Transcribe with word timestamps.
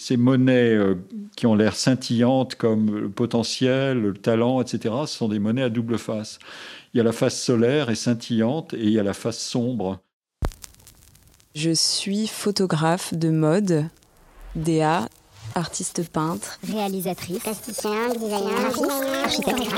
Ces 0.00 0.16
monnaies 0.16 0.74
euh, 0.74 0.94
qui 1.36 1.46
ont 1.46 1.54
l'air 1.54 1.76
scintillantes 1.76 2.54
comme 2.54 3.00
le 3.00 3.10
potentiel, 3.10 4.00
le 4.00 4.14
talent, 4.14 4.62
etc., 4.62 4.94
ce 5.04 5.14
sont 5.14 5.28
des 5.28 5.38
monnaies 5.38 5.64
à 5.64 5.68
double 5.68 5.98
face. 5.98 6.38
Il 6.94 6.96
y 6.96 7.00
a 7.02 7.04
la 7.04 7.12
face 7.12 7.38
solaire 7.38 7.90
et 7.90 7.94
scintillante 7.94 8.72
et 8.72 8.84
il 8.84 8.92
y 8.92 8.98
a 8.98 9.02
la 9.02 9.12
face 9.12 9.38
sombre. 9.38 9.98
Je 11.54 11.70
suis 11.70 12.26
photographe 12.28 13.12
de 13.12 13.28
mode, 13.28 13.84
DA, 14.56 15.06
artiste 15.54 16.08
peintre, 16.08 16.58
réalisatrice, 16.66 17.40
plasticien, 17.40 18.08
designer, 18.14 18.72
architecte, 19.22 19.68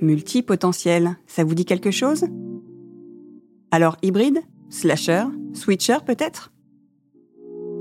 Multipotentiel, 0.00 1.16
ça 1.28 1.44
vous 1.44 1.54
dit 1.54 1.64
quelque 1.64 1.92
chose? 1.92 2.24
Alors 3.70 3.98
hybride 4.02 4.40
Slasher 4.68 5.26
Switcher 5.54 5.98
peut-être? 6.04 6.51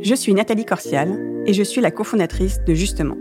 Je 0.01 0.15
suis 0.15 0.33
Nathalie 0.33 0.65
Corsial 0.65 1.43
et 1.45 1.53
je 1.53 1.63
suis 1.63 1.81
la 1.81 1.91
cofondatrice 1.91 2.59
de 2.65 2.73
Justement. 2.73 3.17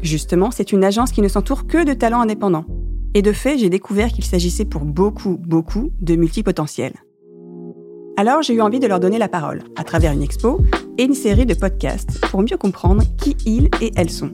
Justement, 0.00 0.50
c'est 0.50 0.72
une 0.72 0.84
agence 0.84 1.12
qui 1.12 1.22
ne 1.22 1.28
s'entoure 1.28 1.66
que 1.66 1.84
de 1.84 1.92
talents 1.92 2.20
indépendants. 2.20 2.64
Et 3.14 3.22
de 3.22 3.32
fait, 3.32 3.58
j'ai 3.58 3.68
découvert 3.68 4.08
qu'il 4.08 4.24
s'agissait 4.24 4.64
pour 4.64 4.84
beaucoup, 4.84 5.36
beaucoup 5.38 5.90
de 6.00 6.14
multipotentiels. 6.14 6.94
Alors 8.16 8.42
j'ai 8.42 8.54
eu 8.54 8.60
envie 8.60 8.80
de 8.80 8.86
leur 8.86 9.00
donner 9.00 9.18
la 9.18 9.28
parole 9.28 9.62
à 9.76 9.84
travers 9.84 10.12
une 10.12 10.22
expo 10.22 10.60
et 10.98 11.04
une 11.04 11.14
série 11.14 11.46
de 11.46 11.54
podcasts 11.54 12.20
pour 12.26 12.42
mieux 12.42 12.56
comprendre 12.56 13.02
qui 13.16 13.36
ils 13.46 13.68
et 13.80 13.92
elles 13.96 14.10
sont. 14.10 14.30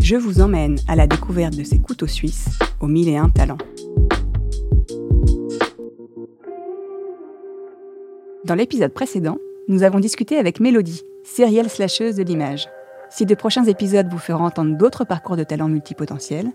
Je 0.00 0.16
vous 0.16 0.40
emmène 0.40 0.78
à 0.88 0.96
la 0.96 1.06
découverte 1.06 1.56
de 1.56 1.64
ces 1.64 1.78
couteaux 1.78 2.06
suisses 2.06 2.48
aux 2.80 2.86
mille 2.86 3.08
et 3.08 3.16
un 3.16 3.28
talents. 3.28 3.58
Dans 8.44 8.54
l'épisode 8.54 8.92
précédent, 8.92 9.38
nous 9.68 9.82
avons 9.82 9.98
discuté 9.98 10.36
avec 10.36 10.60
Mélodie, 10.60 11.02
sérielle 11.24 11.68
slasheuse 11.68 12.14
de 12.14 12.22
l'image. 12.22 12.68
Si 13.10 13.26
de 13.26 13.34
prochains 13.34 13.64
épisodes 13.64 14.08
vous 14.08 14.18
feront 14.18 14.44
entendre 14.44 14.76
d'autres 14.76 15.04
parcours 15.04 15.36
de 15.36 15.44
talents 15.44 15.68
multipotentiels, 15.68 16.50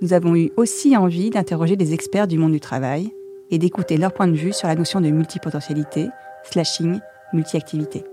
nous 0.00 0.12
avons 0.12 0.34
eu 0.34 0.50
aussi 0.56 0.96
envie 0.96 1.30
d'interroger 1.30 1.76
des 1.76 1.92
experts 1.92 2.26
du 2.26 2.38
monde 2.38 2.52
du 2.52 2.60
travail 2.60 3.12
et 3.50 3.58
d'écouter 3.58 3.96
leur 3.96 4.12
point 4.12 4.28
de 4.28 4.36
vue 4.36 4.52
sur 4.52 4.66
la 4.66 4.74
notion 4.74 5.00
de 5.00 5.10
multipotentialité, 5.10 6.08
slashing, 6.44 7.00
multiactivité. 7.32 8.04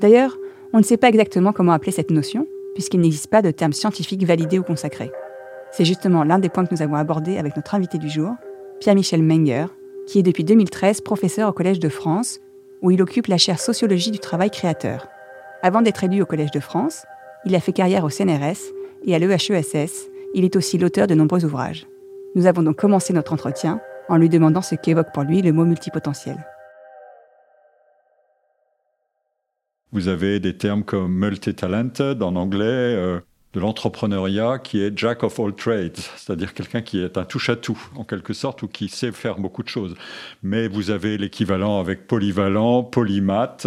D'ailleurs, 0.00 0.36
on 0.72 0.78
ne 0.78 0.84
sait 0.84 0.96
pas 0.96 1.08
exactement 1.08 1.52
comment 1.52 1.72
appeler 1.72 1.92
cette 1.92 2.10
notion, 2.10 2.46
puisqu'il 2.74 3.00
n'existe 3.00 3.28
pas 3.28 3.42
de 3.42 3.50
terme 3.50 3.72
scientifique 3.72 4.24
validé 4.24 4.58
ou 4.58 4.62
consacré. 4.62 5.10
C'est 5.70 5.84
justement 5.84 6.24
l'un 6.24 6.38
des 6.38 6.48
points 6.48 6.64
que 6.64 6.74
nous 6.74 6.82
avons 6.82 6.96
abordés 6.96 7.36
avec 7.36 7.56
notre 7.56 7.74
invité 7.74 7.98
du 7.98 8.08
jour, 8.08 8.32
Pierre-Michel 8.80 9.22
Menger, 9.22 9.66
qui 10.06 10.18
est 10.18 10.22
depuis 10.22 10.44
2013 10.44 11.02
professeur 11.02 11.50
au 11.50 11.52
Collège 11.52 11.78
de 11.78 11.90
France 11.90 12.40
où 12.82 12.90
il 12.90 13.02
occupe 13.02 13.26
la 13.26 13.38
chaire 13.38 13.58
Sociologie 13.58 14.10
du 14.10 14.18
travail 14.18 14.50
créateur. 14.50 15.06
Avant 15.62 15.82
d'être 15.82 16.04
élu 16.04 16.22
au 16.22 16.26
Collège 16.26 16.50
de 16.50 16.60
France, 16.60 17.04
il 17.44 17.54
a 17.54 17.60
fait 17.60 17.72
carrière 17.72 18.04
au 18.04 18.10
CNRS 18.10 18.72
et 19.04 19.14
à 19.14 19.18
l'EHESS. 19.18 20.08
Il 20.34 20.44
est 20.44 20.56
aussi 20.56 20.78
l'auteur 20.78 21.06
de 21.06 21.14
nombreux 21.14 21.44
ouvrages. 21.44 21.86
Nous 22.34 22.46
avons 22.46 22.62
donc 22.62 22.76
commencé 22.76 23.12
notre 23.12 23.32
entretien 23.32 23.80
en 24.08 24.16
lui 24.16 24.28
demandant 24.28 24.62
ce 24.62 24.74
qu'évoque 24.74 25.12
pour 25.12 25.22
lui 25.22 25.42
le 25.42 25.52
mot 25.52 25.64
multipotentiel. 25.64 26.36
Vous 29.92 30.08
avez 30.08 30.38
des 30.38 30.56
termes 30.56 30.84
comme 30.84 31.12
multi-talented 31.12 32.22
en 32.22 32.36
anglais, 32.36 32.64
euh, 32.64 33.20
de 33.54 33.60
l'entrepreneuriat 33.60 34.58
qui 34.58 34.82
est 34.82 34.96
Jack 34.96 35.22
of 35.22 35.40
all 35.40 35.54
trades, 35.54 35.96
c'est-à-dire 36.16 36.52
quelqu'un 36.52 36.82
qui 36.82 37.02
est 37.02 37.16
un 37.16 37.24
touche-à-tout 37.24 37.78
en 37.96 38.04
quelque 38.04 38.34
sorte 38.34 38.62
ou 38.62 38.68
qui 38.68 38.88
sait 38.88 39.12
faire 39.12 39.38
beaucoup 39.38 39.62
de 39.62 39.68
choses. 39.68 39.94
Mais 40.42 40.68
vous 40.68 40.90
avez 40.90 41.16
l'équivalent 41.16 41.80
avec 41.80 42.06
polyvalent, 42.06 42.82
polymath, 42.82 43.66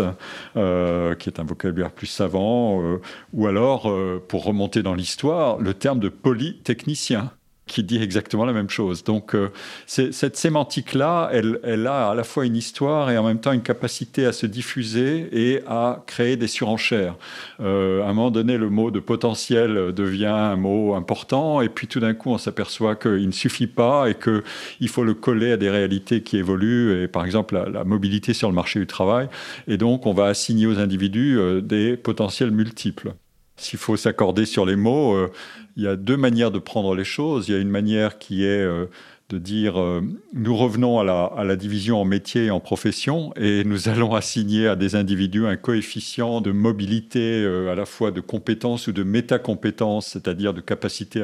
euh, 0.56 1.16
qui 1.16 1.30
est 1.30 1.40
un 1.40 1.44
vocabulaire 1.44 1.92
plus 1.92 2.08
savant, 2.08 2.82
euh, 2.84 3.02
ou 3.34 3.48
alors, 3.48 3.90
euh, 3.90 4.24
pour 4.28 4.44
remonter 4.44 4.84
dans 4.84 4.94
l'histoire, 4.94 5.58
le 5.60 5.74
terme 5.74 6.00
de 6.00 6.10
polytechnicien 6.10 7.32
qui 7.72 7.84
dit 7.84 8.02
exactement 8.04 8.44
la 8.44 8.52
même 8.52 8.70
chose. 8.70 9.04
Donc 9.04 9.34
euh, 9.34 9.50
cette 9.88 10.36
sémantique-là, 10.36 11.30
elle, 11.32 11.88
a 11.88 12.10
à 12.12 12.16
la 12.16 12.24
fois 12.24 12.46
une 12.46 12.58
histoire 12.58 13.10
et 13.10 13.18
en 13.18 13.24
même 13.24 13.40
temps 13.40 13.54
une 13.54 13.62
capacité 13.62 14.26
à 14.26 14.34
se 14.34 14.46
diffuser 14.46 15.30
et 15.32 15.62
à 15.68 16.04
créer 16.06 16.36
des 16.36 16.48
surenchères. 16.48 17.16
Euh, 17.62 18.04
à 18.04 18.10
un 18.10 18.14
moment 18.14 18.30
donné, 18.30 18.58
le 18.58 18.70
mot 18.70 18.92
de 18.92 19.00
potentiel 19.00 19.94
devient 19.94 20.26
un 20.26 20.58
mot 20.58 20.96
important 20.96 21.62
et 21.62 21.70
puis 21.70 21.88
tout 21.88 22.02
d'un 22.02 22.14
coup, 22.14 22.32
on 22.32 22.38
s'aperçoit 22.38 22.96
qu'il 22.96 23.26
ne 23.26 23.32
suffit 23.32 23.68
pas 23.68 24.10
et 24.10 24.16
qu'il 24.16 24.90
faut 24.90 25.06
le 25.06 25.14
coller 25.14 25.54
à 25.54 25.58
des 25.58 25.70
réalités 25.70 26.24
qui 26.24 26.38
évoluent, 26.38 27.04
et 27.04 27.08
par 27.08 27.24
exemple 27.26 27.54
la, 27.54 27.70
la, 27.70 27.84
mobilité 27.86 28.34
sur 28.34 28.50
le 28.50 28.56
marché 28.56 28.80
du 28.80 28.88
travail. 28.88 29.30
Et 29.68 29.78
donc, 29.78 30.06
on 30.06 30.14
va 30.14 30.26
assigner 30.26 30.68
aux 30.68 30.78
individus 30.78 31.40
euh, 31.40 31.62
des 31.62 31.96
potentiels 31.96 32.52
multiples. 32.52 33.14
S'il 33.62 33.78
faut 33.78 33.96
s'accorder 33.96 34.46
sur 34.46 34.66
les 34.66 34.76
mots, 34.76 35.14
euh, 35.14 35.32
il 35.78 35.84
y 35.84 35.88
a 35.88 35.96
deux 35.96 36.18
manières 36.18 36.50
de 36.50 36.58
prendre 36.58 36.96
les 36.96 37.04
choses. 37.04 37.48
Il 37.48 37.52
y 37.54 37.58
a 37.58 37.60
une 37.60 37.70
manière 37.70 38.18
qui 38.18 38.44
est 38.44 38.60
euh, 38.60 38.88
de 39.32 39.38
dire 39.38 39.80
euh, 39.80 40.02
nous 40.34 40.56
revenons 40.56 41.00
à 41.00 41.04
la, 41.04 41.24
à 41.24 41.44
la, 41.44 41.56
division 41.56 42.02
en 42.02 42.06
métier 42.06 42.46
et 42.46 42.52
en 42.52 42.60
profession 42.60 43.34
et 43.38 43.64
nous 43.64 43.88
allons 43.88 44.14
assigner 44.14 44.68
à 44.68 44.76
des 44.76 44.96
individus 44.96 45.46
un 45.46 45.56
coefficient 45.56 46.42
de 46.42 46.52
mobilité 46.52 47.42
euh, 47.42 47.72
à 47.72 47.76
la 47.76 47.86
fois 47.86 48.12
de 48.12 48.20
compétences 48.20 48.88
ou 48.88 48.92
de 48.92 49.04
métacompétences, 49.04 50.08
c'est-à-dire 50.08 50.54
de 50.54 50.60
capacité 50.60 51.24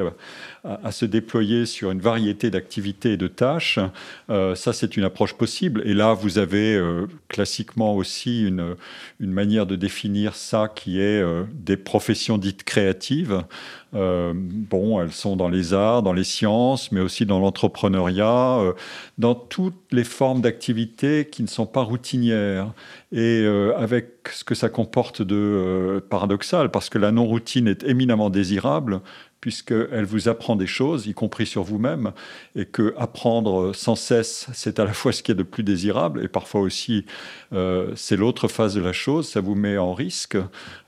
à, 0.64 0.80
à, 0.82 0.90
se 0.90 1.04
déployer 1.04 1.66
sur 1.66 1.90
une 1.90 2.00
variété 2.00 2.50
d'activités 2.50 3.12
et 3.12 3.16
de 3.18 3.28
tâches. 3.28 3.78
Euh, 4.30 4.54
ça, 4.54 4.72
c'est 4.72 4.96
une 4.96 5.04
approche 5.04 5.34
possible. 5.34 5.82
Et 5.84 5.92
là, 5.92 6.14
vous 6.14 6.38
avez 6.38 6.80
classiquement 7.28 7.94
aussi 7.94 8.46
une, 8.46 8.76
une, 9.20 9.32
manière 9.32 9.66
de 9.66 9.76
définir 9.76 10.34
ça 10.34 10.68
qui 10.74 11.00
est 11.00 11.22
des 11.52 11.76
professions 11.76 12.38
dites 12.38 12.64
créatives. 12.64 13.42
Euh, 13.94 14.34
bon, 14.34 15.00
elles 15.00 15.12
sont 15.12 15.36
dans 15.36 15.48
les 15.48 15.72
arts, 15.72 16.02
dans 16.02 16.12
les 16.12 16.24
sciences, 16.24 16.92
mais 16.92 17.00
aussi 17.00 17.24
dans 17.24 17.38
l'entrepreneuriat, 17.38 18.58
euh, 18.58 18.72
dans 19.16 19.34
toutes 19.34 19.80
les 19.92 20.04
formes 20.04 20.42
d'activités 20.42 21.26
qui 21.30 21.42
ne 21.42 21.48
sont 21.48 21.66
pas 21.66 21.82
routinières. 21.82 22.72
Et 23.12 23.40
euh, 23.42 23.74
avec 23.78 24.28
ce 24.30 24.44
que 24.44 24.54
ça 24.54 24.68
comporte 24.68 25.22
de 25.22 26.04
paradoxal, 26.10 26.70
parce 26.70 26.90
que 26.90 26.98
la 26.98 27.12
non-routine 27.12 27.66
est 27.66 27.82
éminemment 27.84 28.28
désirable, 28.28 29.00
puisqu'elle 29.40 30.04
vous 30.04 30.28
apprend 30.28 30.56
des 30.56 30.66
choses, 30.66 31.06
y 31.06 31.14
compris 31.14 31.46
sur 31.46 31.62
vous-même, 31.62 32.12
et 32.56 32.66
que 32.66 32.94
apprendre 32.96 33.72
sans 33.74 33.94
cesse, 33.94 34.48
c'est 34.52 34.80
à 34.80 34.84
la 34.84 34.92
fois 34.92 35.12
ce 35.12 35.22
qui 35.22 35.32
est 35.32 35.36
de 35.36 35.42
plus 35.42 35.62
désirable, 35.62 36.22
et 36.22 36.28
parfois 36.28 36.60
aussi 36.60 37.06
euh, 37.52 37.92
c'est 37.94 38.16
l'autre 38.16 38.48
phase 38.48 38.74
de 38.74 38.80
la 38.80 38.92
chose, 38.92 39.28
ça 39.28 39.40
vous 39.40 39.54
met 39.54 39.78
en 39.78 39.94
risque, 39.94 40.36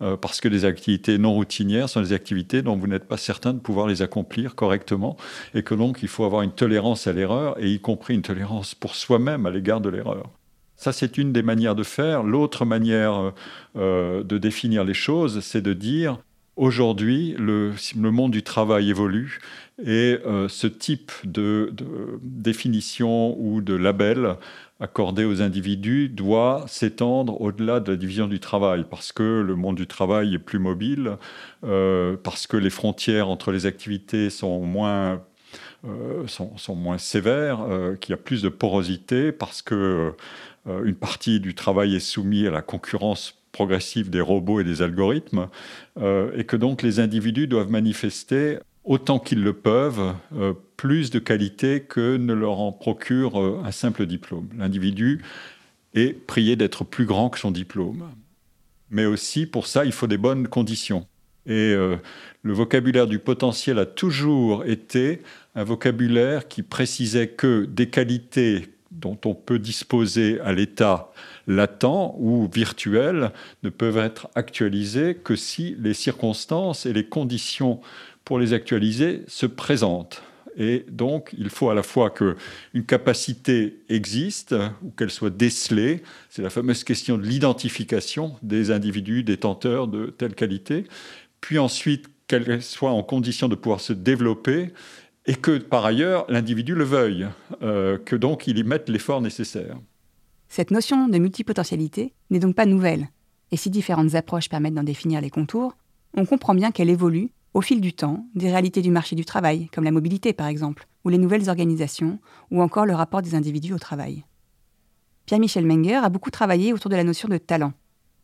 euh, 0.02 0.16
parce 0.16 0.40
que 0.40 0.48
les 0.48 0.64
activités 0.64 1.18
non 1.18 1.32
routinières 1.32 1.88
sont 1.88 2.00
des 2.00 2.12
activités 2.12 2.62
dont 2.62 2.76
vous 2.76 2.86
n'êtes 2.86 3.06
pas 3.06 3.16
certain 3.16 3.52
de 3.52 3.60
pouvoir 3.60 3.86
les 3.86 4.02
accomplir 4.02 4.54
correctement, 4.54 5.16
et 5.54 5.62
que 5.62 5.74
donc 5.74 6.00
il 6.02 6.08
faut 6.08 6.24
avoir 6.24 6.42
une 6.42 6.52
tolérance 6.52 7.06
à 7.06 7.12
l'erreur, 7.12 7.56
et 7.62 7.70
y 7.70 7.80
compris 7.80 8.14
une 8.14 8.22
tolérance 8.22 8.74
pour 8.74 8.94
soi-même 8.94 9.46
à 9.46 9.50
l'égard 9.50 9.80
de 9.80 9.88
l'erreur. 9.88 10.30
Ça, 10.80 10.92
c'est 10.92 11.18
une 11.18 11.30
des 11.30 11.42
manières 11.42 11.74
de 11.74 11.82
faire. 11.82 12.22
L'autre 12.22 12.64
manière 12.64 13.34
euh, 13.76 14.22
de 14.24 14.38
définir 14.38 14.82
les 14.82 14.94
choses, 14.94 15.40
c'est 15.40 15.60
de 15.60 15.74
dire 15.74 16.16
Aujourd'hui, 16.60 17.34
le, 17.38 17.72
monde 17.96 18.32
du 18.32 18.42
travail 18.42 18.90
évolue 18.90 19.38
et 19.82 20.18
euh, 20.26 20.46
ce 20.46 20.66
type 20.66 21.10
de, 21.24 21.72
définition 22.20 23.34
ou 23.40 23.62
de 23.62 23.72
label 23.72 24.36
accordé 24.78 25.24
aux 25.24 25.40
individus 25.40 26.10
doit 26.10 26.66
s'étendre 26.68 27.40
au-delà 27.40 27.80
de 27.80 27.92
la 27.92 27.96
division 27.96 28.26
du 28.26 28.40
travail, 28.40 28.84
parce 28.90 29.10
que 29.10 29.40
le 29.40 29.54
monde 29.54 29.76
du 29.76 29.86
travail 29.86 30.34
est 30.34 30.38
plus 30.38 30.58
mobile, 30.58 31.16
euh, 31.64 32.18
parce 32.22 32.46
que 32.46 32.58
les 32.58 32.68
frontières 32.68 33.30
entre 33.30 33.52
les 33.52 33.64
activités 33.64 34.28
sont 34.28 34.60
moins, 34.60 35.22
euh, 35.86 36.26
sévères, 36.98 37.60
qu'il 38.02 38.10
y 38.10 38.12
a 38.12 38.18
plus 38.18 38.42
de 38.42 38.50
porosité, 38.50 39.32
parce 39.32 39.62
que 39.62 40.12
une 40.84 40.94
partie 40.94 41.40
du 41.40 41.54
travail 41.54 41.96
est 41.96 42.00
soumise 42.00 42.48
à 42.48 42.50
la 42.50 42.60
concurrence 42.60 43.39
progressive 43.52 44.10
des 44.10 44.20
robots 44.20 44.60
et 44.60 44.64
des 44.64 44.82
algorithmes, 44.82 45.48
euh, 45.98 46.32
et 46.36 46.44
que 46.44 46.56
donc 46.56 46.82
les 46.82 47.00
individus 47.00 47.46
doivent 47.46 47.70
manifester 47.70 48.58
autant 48.84 49.18
qu'ils 49.18 49.42
le 49.42 49.52
peuvent, 49.52 50.14
euh, 50.34 50.54
plus 50.76 51.10
de 51.10 51.18
qualité 51.18 51.80
que 51.80 52.16
ne 52.16 52.32
leur 52.32 52.60
en 52.60 52.72
procure 52.72 53.40
euh, 53.40 53.62
un 53.64 53.72
simple 53.72 54.06
diplôme. 54.06 54.48
L'individu 54.56 55.22
est 55.94 56.12
prié 56.12 56.56
d'être 56.56 56.84
plus 56.84 57.04
grand 57.04 57.30
que 57.30 57.38
son 57.38 57.50
diplôme. 57.50 58.10
Mais 58.90 59.04
aussi, 59.04 59.46
pour 59.46 59.66
ça, 59.66 59.84
il 59.84 59.92
faut 59.92 60.06
des 60.06 60.18
bonnes 60.18 60.48
conditions. 60.48 61.06
Et 61.46 61.74
le 61.74 62.52
vocabulaire 62.52 63.06
du 63.06 63.18
potentiel 63.18 63.78
a 63.78 63.86
toujours 63.86 64.64
été 64.66 65.22
un 65.54 65.64
vocabulaire 65.64 66.48
qui 66.48 66.62
précisait 66.62 67.28
que 67.28 67.64
des 67.64 67.88
qualités 67.88 68.68
dont 68.90 69.18
on 69.24 69.34
peut 69.34 69.58
disposer 69.58 70.40
à 70.40 70.52
l'état 70.52 71.12
latent 71.46 72.14
ou 72.18 72.48
virtuel 72.52 73.32
ne 73.62 73.70
peuvent 73.70 73.98
être 73.98 74.28
actualisés 74.34 75.14
que 75.14 75.36
si 75.36 75.76
les 75.78 75.94
circonstances 75.94 76.86
et 76.86 76.92
les 76.92 77.06
conditions 77.06 77.80
pour 78.24 78.38
les 78.38 78.52
actualiser 78.52 79.22
se 79.26 79.46
présentent. 79.46 80.22
Et 80.56 80.84
donc, 80.90 81.34
il 81.38 81.48
faut 81.48 81.70
à 81.70 81.74
la 81.74 81.82
fois 81.82 82.10
qu'une 82.10 82.84
capacité 82.86 83.80
existe 83.88 84.54
ou 84.82 84.90
qu'elle 84.90 85.10
soit 85.10 85.30
décelée. 85.30 86.02
C'est 86.28 86.42
la 86.42 86.50
fameuse 86.50 86.84
question 86.84 87.16
de 87.16 87.22
l'identification 87.22 88.36
des 88.42 88.70
individus 88.70 89.22
détenteurs 89.22 89.86
de 89.86 90.06
telle 90.06 90.34
qualité. 90.34 90.84
Puis 91.40 91.58
ensuite, 91.58 92.08
qu'elle 92.26 92.62
soit 92.62 92.90
en 92.92 93.02
condition 93.02 93.48
de 93.48 93.56
pouvoir 93.56 93.80
se 93.80 93.92
développer 93.92 94.70
et 95.26 95.34
que 95.34 95.58
par 95.58 95.84
ailleurs 95.84 96.24
l'individu 96.28 96.74
le 96.74 96.84
veuille, 96.84 97.26
euh, 97.62 97.98
que 97.98 98.14
donc 98.14 98.46
il 98.46 98.58
y 98.58 98.64
mette 98.64 98.88
l'effort 98.88 99.20
nécessaire. 99.20 99.76
Cette 100.52 100.72
notion 100.72 101.06
de 101.06 101.16
multipotentialité 101.18 102.12
n'est 102.30 102.40
donc 102.40 102.56
pas 102.56 102.66
nouvelle, 102.66 103.08
et 103.52 103.56
si 103.56 103.70
différentes 103.70 104.16
approches 104.16 104.48
permettent 104.48 104.74
d'en 104.74 104.82
définir 104.82 105.20
les 105.20 105.30
contours, 105.30 105.76
on 106.16 106.26
comprend 106.26 106.56
bien 106.56 106.72
qu'elle 106.72 106.90
évolue 106.90 107.30
au 107.54 107.60
fil 107.60 107.80
du 107.80 107.92
temps 107.92 108.26
des 108.34 108.50
réalités 108.50 108.82
du 108.82 108.90
marché 108.90 109.14
du 109.14 109.24
travail, 109.24 109.68
comme 109.72 109.84
la 109.84 109.92
mobilité 109.92 110.32
par 110.32 110.48
exemple, 110.48 110.88
ou 111.04 111.08
les 111.08 111.18
nouvelles 111.18 111.48
organisations, 111.48 112.18
ou 112.50 112.62
encore 112.62 112.84
le 112.84 112.96
rapport 112.96 113.22
des 113.22 113.36
individus 113.36 113.74
au 113.74 113.78
travail. 113.78 114.24
Pierre-Michel 115.26 115.64
Menger 115.64 115.94
a 116.02 116.08
beaucoup 116.08 116.32
travaillé 116.32 116.72
autour 116.72 116.90
de 116.90 116.96
la 116.96 117.04
notion 117.04 117.28
de 117.28 117.38
talent. 117.38 117.72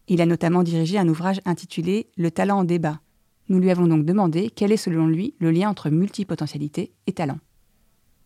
Il 0.08 0.20
a 0.20 0.26
notamment 0.26 0.64
dirigé 0.64 0.98
un 0.98 1.08
ouvrage 1.08 1.40
intitulé 1.44 2.08
Le 2.16 2.32
talent 2.32 2.58
en 2.58 2.64
débat. 2.64 2.98
Nous 3.48 3.60
lui 3.60 3.70
avons 3.70 3.86
donc 3.86 4.04
demandé 4.04 4.50
quel 4.50 4.72
est 4.72 4.76
selon 4.76 5.06
lui 5.06 5.34
le 5.38 5.52
lien 5.52 5.70
entre 5.70 5.90
multipotentialité 5.90 6.92
et 7.06 7.12
talent. 7.12 7.38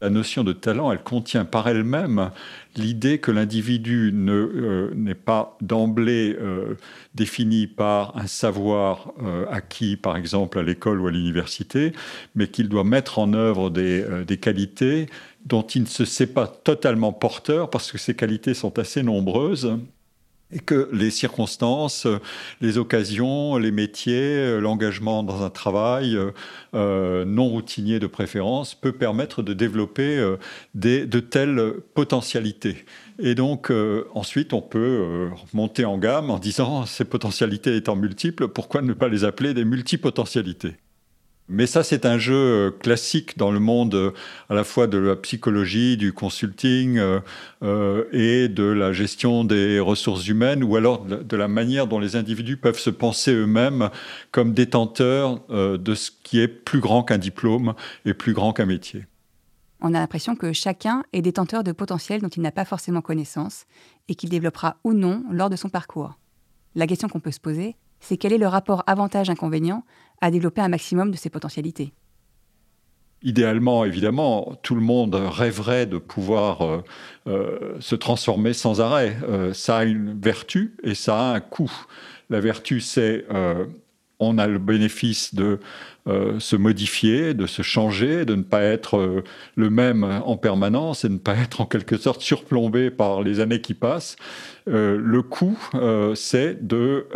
La 0.03 0.09
notion 0.09 0.45
de 0.45 0.55
talent, 0.55 0.91
elle 0.91 1.03
contient 1.03 1.45
par 1.45 1.69
elle-même 1.69 2.31
l'idée 2.75 3.19
que 3.19 3.31
l'individu 3.31 4.15
euh, 4.15 4.91
n'est 4.95 5.15
pas 5.15 5.59
d'emblée 5.61 6.35
euh, 6.41 6.77
défini 7.15 7.67
par 7.67 8.17
un 8.17 8.27
savoir 8.27 9.13
euh, 9.23 9.45
acquis, 9.51 9.97
par 9.97 10.17
exemple, 10.17 10.59
à 10.59 10.63
l'école 10.63 11.03
ou 11.03 11.07
à 11.07 11.11
l'université, 11.11 11.93
mais 12.35 12.49
qu'il 12.49 12.71
doit 12.71 12.85
mettre 12.85 13.19
en 13.19 13.35
œuvre 13.35 13.69
des, 13.69 14.25
des 14.27 14.39
qualités 14.39 15.07
dont 15.45 15.63
il 15.63 15.83
ne 15.83 15.87
se 15.87 16.07
sait 16.07 16.27
pas 16.27 16.47
totalement 16.47 17.13
porteur, 17.13 17.69
parce 17.69 17.93
que 17.93 17.99
ces 17.99 18.17
qualités 18.17 18.55
sont 18.55 18.79
assez 18.79 19.03
nombreuses 19.03 19.77
et 20.53 20.59
que 20.59 20.89
les 20.93 21.11
circonstances, 21.11 22.07
les 22.61 22.79
occasions, 22.79 23.57
les 23.57 23.71
métiers, 23.71 24.61
l'engagement 24.61 25.23
dans 25.23 25.43
un 25.43 25.51
travail 25.51 26.19
euh, 26.75 27.25
non 27.25 27.49
routinier 27.49 27.99
de 27.99 28.07
préférence 28.07 28.75
peut 28.75 28.93
permettre 28.93 29.43
de 29.43 29.55
développer 29.55 30.19
euh, 30.19 30.37
de 30.75 31.21
telles 31.21 31.75
potentialités. 31.95 32.85
Et 33.19 33.35
donc 33.35 33.71
euh, 33.71 34.07
ensuite, 34.15 34.53
on 34.53 34.63
peut 34.63 35.31
monter 35.53 35.85
en 35.85 35.99
gamme 35.99 36.31
en 36.31 36.39
disant 36.39 36.87
ces 36.87 37.05
potentialités 37.05 37.77
étant 37.77 37.97
multiples, 37.97 38.49
pourquoi 38.49 38.83
ne 38.83 38.93
pas 38.93 39.09
les 39.09 39.25
appeler 39.25 39.53
des 39.55 39.65
multipotentialités? 39.65 40.77
Mais 41.51 41.67
ça, 41.67 41.83
c'est 41.83 42.07
un 42.07 42.17
jeu 42.17 42.35
euh, 42.35 42.71
classique 42.71 43.37
dans 43.37 43.51
le 43.51 43.59
monde 43.59 43.95
euh, 43.95 44.13
à 44.49 44.55
la 44.55 44.63
fois 44.63 44.87
de 44.87 44.97
la 44.97 45.17
psychologie, 45.17 45.97
du 45.97 46.13
consulting 46.13 46.99
euh, 47.63 48.05
et 48.13 48.49
de 48.49 48.63
la 48.63 48.93
gestion 48.93 49.45
des 49.45 49.81
ressources 49.81 50.29
humaines, 50.29 50.63
ou 50.63 50.77
alors 50.77 51.05
de 51.05 51.37
la 51.37 51.49
manière 51.49 51.89
dont 51.89 51.99
les 51.99 52.15
individus 52.15 52.57
peuvent 52.57 52.79
se 52.79 52.91
penser 52.91 53.33
eux-mêmes 53.33 53.91
comme 54.31 54.55
détenteurs 54.55 55.41
de 55.51 55.95
ce 55.95 56.11
qui 56.23 56.41
est 56.41 56.49
plus 56.49 56.81
grand 56.81 57.03
qu'un 57.03 57.19
diplôme 57.19 57.75
et 58.05 58.15
plus 58.15 58.33
grand 58.33 58.53
qu'un 58.53 58.67
métier. 58.67 59.07
On 59.81 59.95
a 59.95 59.99
l'impression 59.99 60.37
que 60.37 60.53
chacun 60.53 61.03
est 61.13 61.23
détenteur 61.23 61.65
de 61.65 61.73
potentiel 61.73 62.21
dont 62.21 62.29
il 62.29 62.43
n'a 62.43 62.53
pas 62.53 62.65
forcément 62.65 63.01
connaissance 63.01 63.65
et 64.09 64.15
qu'il 64.15 64.31
développera 64.31 64.77
ou 64.85 64.93
non 64.93 65.25
lors 65.31 65.51
de 65.51 65.57
son 65.57 65.69
parcours. 65.69 66.19
La 66.75 66.87
question 66.87 67.09
qu'on 67.09 67.21
peut 67.21 67.33
se 67.33 67.41
poser, 67.41 67.77
c'est 68.01 68.17
quel 68.17 68.33
est 68.33 68.39
le 68.39 68.47
rapport 68.47 68.83
avantage-inconvénient 68.87 69.85
à 70.21 70.31
développer 70.31 70.61
un 70.61 70.69
maximum 70.69 71.11
de 71.11 71.17
ses 71.17 71.31
potentialités. 71.31 71.93
Idéalement, 73.23 73.85
évidemment, 73.85 74.57
tout 74.63 74.75
le 74.75 74.81
monde 74.81 75.15
rêverait 75.15 75.85
de 75.85 75.99
pouvoir 75.99 76.63
euh, 76.63 76.83
euh, 77.27 77.75
se 77.79 77.95
transformer 77.95 78.55
sans 78.55 78.81
arrêt. 78.81 79.19
Euh, 79.29 79.53
ça 79.53 79.79
a 79.79 79.85
une 79.85 80.19
vertu 80.19 80.75
et 80.83 80.95
ça 80.95 81.21
a 81.21 81.35
un 81.35 81.41
coût. 81.41 81.71
La 82.31 82.41
vertu, 82.41 82.81
c'est 82.81 83.27
on 84.23 84.37
a 84.39 84.47
le 84.47 84.59
bénéfice 84.59 85.35
de 85.35 85.59
se 86.07 86.55
modifier, 86.55 87.35
de 87.35 87.47
se 87.47 87.63
changer, 87.63 88.25
de 88.25 88.37
ne 88.37 88.43
pas 88.43 88.63
être 88.63 89.25
le 89.57 89.71
même 89.71 90.05
en 90.05 90.37
permanence 90.37 91.05
et 91.05 91.09
de 91.09 91.15
ne 91.15 91.19
pas 91.19 91.35
être 91.35 91.61
en 91.61 91.67
quelque 91.67 91.97
sorte 91.97 92.21
surplombé 92.21 92.91
par 92.91 93.23
les 93.23 93.41
années 93.41 93.61
qui 93.61 93.75
passent. 93.75 94.15
le 94.67 95.23
coût, 95.23 95.59
c'est 96.15 96.65
de 96.65 97.09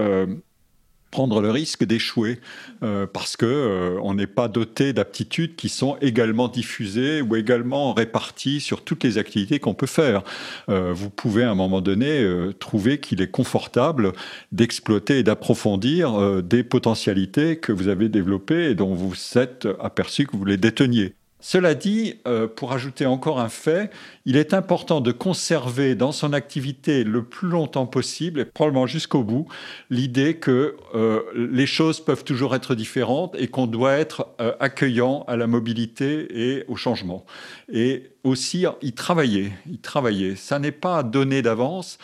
prendre 1.14 1.40
le 1.40 1.52
risque 1.52 1.84
d'échouer 1.84 2.40
euh, 2.82 3.06
parce 3.06 3.37
que 3.37 3.46
euh, 3.46 4.00
on 4.02 4.14
n'est 4.14 4.26
pas 4.26 4.49
doté 4.49 4.93
d'aptitudes 4.93 5.55
qui 5.55 5.69
sont 5.69 5.96
également 6.00 6.49
diffusées 6.49 7.22
ou 7.22 7.37
également 7.37 7.93
réparties 7.93 8.58
sur 8.58 8.82
toutes 8.82 9.05
les 9.05 9.16
activités 9.16 9.61
qu'on 9.61 9.75
peut 9.75 9.87
faire. 9.87 10.25
Euh, 10.69 10.93
vous 10.93 11.11
pouvez 11.11 11.44
à 11.44 11.52
un 11.52 11.55
moment 11.55 11.81
donné 11.81 12.26
trouver 12.58 12.99
qu'il 12.99 13.22
est 13.22 13.31
confortable 13.31 14.12
d'exploiter 14.50 15.20
et 15.20 15.22
d'approfondir 15.22 16.43
des 16.43 16.64
potentialités 16.64 17.58
que 17.58 17.70
vous 17.70 17.87
avez 17.87 18.08
développées 18.08 18.70
et 18.70 18.75
dont 18.75 18.93
vous 18.93 19.14
êtes 19.37 19.69
aperçu 19.81 20.26
que 20.26 20.37
vous 20.37 20.44
les 20.44 20.56
déteniez. 20.56 21.14
Cela 21.46 21.75
dit, 21.75 22.14
euh, 22.26 22.49
pour 22.49 22.73
ajouter 22.73 23.05
encore 23.05 23.38
un 23.38 23.50
fait, 23.50 23.91
il 24.25 24.38
est 24.38 24.55
important 24.55 25.02
de 25.02 25.12
conserver 25.12 25.94
dans 25.94 26.11
son 26.11 26.32
activité 26.32 27.05
le 27.05 27.23
plus 27.23 27.49
longtemps 27.49 27.85
possible, 27.85 28.41
et 28.41 28.44
probablement 28.46 28.87
jusqu'au 28.87 29.23
bout, 29.23 29.46
l'idée 29.91 30.38
que 30.38 30.75
euh, 30.94 31.20
les 31.37 31.67
choses 31.67 32.00
peuvent 32.00 32.25
toujours 32.25 32.55
être 32.55 32.75
différentes 32.75 33.37
et 33.38 33.49
qu'on 33.49 33.67
doit 33.67 33.93
être 33.93 34.29
euh, 34.41 34.55
accueillant 34.58 35.26
à 35.29 35.37
la 35.37 35.46
mobilité 35.46 36.29
et 36.31 36.64
au 36.67 36.76
changement. 36.76 37.26
Et 37.70 38.12
aussi 38.25 38.64
y 38.81 38.93
travailler, 38.94 39.52
y 39.70 39.76
travailler. 39.76 40.37
Ça 40.37 40.58
n'est 40.58 40.73
pas 40.73 41.02
donné 41.02 41.43
d'avance 41.43 41.99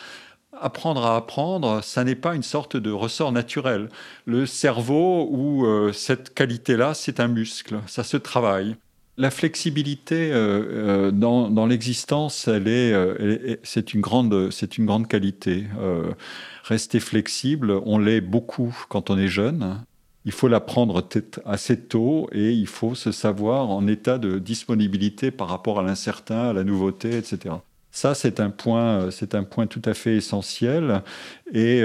apprendre 0.60 1.06
à 1.06 1.16
apprendre, 1.16 1.82
ça 1.82 2.04
n'est 2.04 2.14
pas 2.14 2.34
une 2.34 2.42
sorte 2.42 2.76
de 2.76 2.90
ressort 2.90 3.32
naturel. 3.32 3.88
Le 4.26 4.44
cerveau 4.44 5.26
ou 5.30 5.66
cette 5.94 6.34
qualité-là, 6.34 6.92
c'est 6.92 7.20
un 7.20 7.28
muscle, 7.28 7.80
ça 7.86 8.04
se 8.04 8.18
travaille. 8.18 8.76
La 9.20 9.30
flexibilité 9.30 10.32
euh, 10.32 11.10
euh, 11.10 11.10
dans, 11.10 11.66
l'existence, 11.66 12.46
euh, 12.48 13.56
c'est 13.62 13.92
une 13.92 14.00
grande, 14.00 15.08
qualité. 15.08 15.66
rester 16.64 17.00
flexible, 17.00 17.70
on 17.84 17.98
l'est 17.98 18.22
beaucoup 18.22 18.74
quand 18.88 19.10
on 19.10 19.18
est 19.18 19.28
jeune. 19.28 19.84
Il 20.24 20.32
faut 20.32 20.48
l'apprendre 20.48 21.06
assez 21.44 21.78
tôt 21.78 22.30
et 22.32 22.52
il 22.52 22.66
faut 22.66 22.94
se 22.94 23.12
savoir 23.12 23.68
en 23.68 23.86
état 23.86 24.16
de 24.16 24.38
disponibilité 24.38 25.30
par 25.30 25.48
rapport 25.48 25.80
à 25.80 25.82
l'incertain, 25.82 26.48
à 26.48 26.52
la 26.54 26.64
nouveauté, 26.64 27.14
etc. 27.14 27.56
Ça, 27.90 28.14
c'est 28.14 28.40
un 28.40 28.48
point, 28.48 29.10
c'est 29.10 29.34
un 29.34 29.44
point 29.44 29.66
tout 29.66 29.82
à 29.84 29.92
fait 29.92 30.16
essentiel. 30.16 31.02
Et 31.52 31.82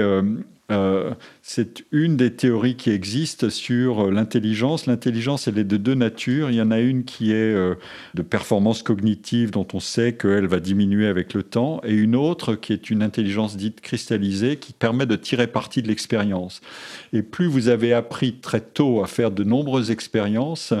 c'est 1.48 1.84
une 1.92 2.16
des 2.16 2.34
théories 2.34 2.74
qui 2.74 2.90
existent 2.90 3.50
sur 3.50 4.10
l'intelligence. 4.10 4.86
L'intelligence, 4.86 5.46
elle 5.46 5.58
est 5.58 5.64
de 5.64 5.76
deux 5.76 5.94
natures. 5.94 6.50
Il 6.50 6.56
y 6.56 6.60
en 6.60 6.72
a 6.72 6.80
une 6.80 7.04
qui 7.04 7.30
est 7.30 7.54
euh, 7.54 7.76
de 8.14 8.22
performance 8.22 8.82
cognitive, 8.82 9.52
dont 9.52 9.66
on 9.72 9.78
sait 9.78 10.14
qu'elle 10.14 10.48
va 10.48 10.58
diminuer 10.58 11.06
avec 11.06 11.34
le 11.34 11.44
temps, 11.44 11.80
et 11.84 11.94
une 11.94 12.16
autre 12.16 12.56
qui 12.56 12.72
est 12.72 12.90
une 12.90 13.00
intelligence 13.00 13.56
dite 13.56 13.80
cristallisée, 13.80 14.56
qui 14.56 14.72
permet 14.72 15.06
de 15.06 15.14
tirer 15.14 15.46
parti 15.46 15.82
de 15.82 15.88
l'expérience. 15.88 16.62
Et 17.12 17.22
plus 17.22 17.46
vous 17.46 17.68
avez 17.68 17.92
appris 17.92 18.32
très 18.32 18.60
tôt 18.60 19.04
à 19.04 19.06
faire 19.06 19.30
de 19.30 19.44
nombreuses 19.44 19.92
expériences, 19.92 20.74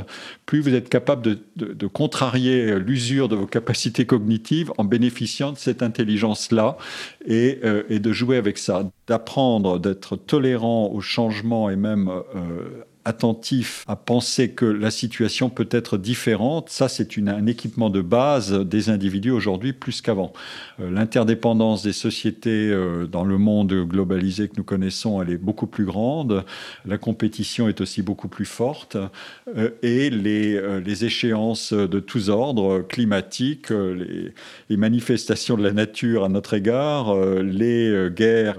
plus 0.46 0.58
vous 0.58 0.74
êtes 0.74 0.88
capable 0.88 1.38
de, 1.54 1.86
contrarier 1.86 2.76
l'usure 2.80 3.28
de 3.28 3.36
vos 3.36 3.46
capacités 3.46 4.04
cognitives 4.04 4.72
en 4.78 4.84
bénéficiant 4.84 5.52
de 5.52 5.58
cette 5.58 5.84
intelligence-là 5.84 6.76
et, 7.24 7.60
euh, 7.64 7.84
et 7.88 8.00
de 8.00 8.12
jouer 8.12 8.36
avec 8.36 8.58
ça, 8.58 8.90
d'apprendre, 9.06 9.78
d'être 9.78 10.16
tolérant 10.16 10.55
au 10.64 11.00
changement 11.00 11.70
et 11.70 11.76
même 11.76 12.08
euh, 12.08 12.84
attentif 13.06 13.84
à 13.86 13.94
penser 13.94 14.50
que 14.50 14.64
la 14.64 14.90
situation 14.90 15.48
peut 15.48 15.68
être 15.70 15.96
différente, 15.96 16.70
ça 16.70 16.88
c'est 16.88 17.16
un 17.18 17.46
équipement 17.46 17.88
de 17.88 18.00
base 18.00 18.52
des 18.52 18.90
individus 18.90 19.30
aujourd'hui 19.30 19.72
plus 19.72 20.02
qu'avant. 20.02 20.32
Euh, 20.80 20.90
l'interdépendance 20.90 21.84
des 21.84 21.92
sociétés 21.92 22.68
euh, 22.70 23.06
dans 23.06 23.24
le 23.24 23.38
monde 23.38 23.72
globalisé 23.72 24.48
que 24.48 24.54
nous 24.56 24.64
connaissons, 24.64 25.22
elle 25.22 25.30
est 25.30 25.38
beaucoup 25.38 25.68
plus 25.68 25.84
grande, 25.84 26.44
la 26.84 26.98
compétition 26.98 27.68
est 27.68 27.80
aussi 27.80 28.02
beaucoup 28.02 28.26
plus 28.26 28.44
forte. 28.44 28.96
Euh, 29.56 29.70
et 29.82 30.10
les, 30.10 30.80
les, 30.80 31.04
échéances 31.04 31.72
de 31.72 32.00
tous 32.00 32.30
ordres, 32.30 32.84
climatiques, 32.88 33.70
les, 33.70 34.32
les, 34.68 34.76
manifestations 34.76 35.56
de 35.56 35.62
la 35.62 35.72
nature 35.72 36.24
à 36.24 36.28
notre 36.28 36.54
égard, 36.54 37.14
les 37.42 38.08
guerres, 38.10 38.56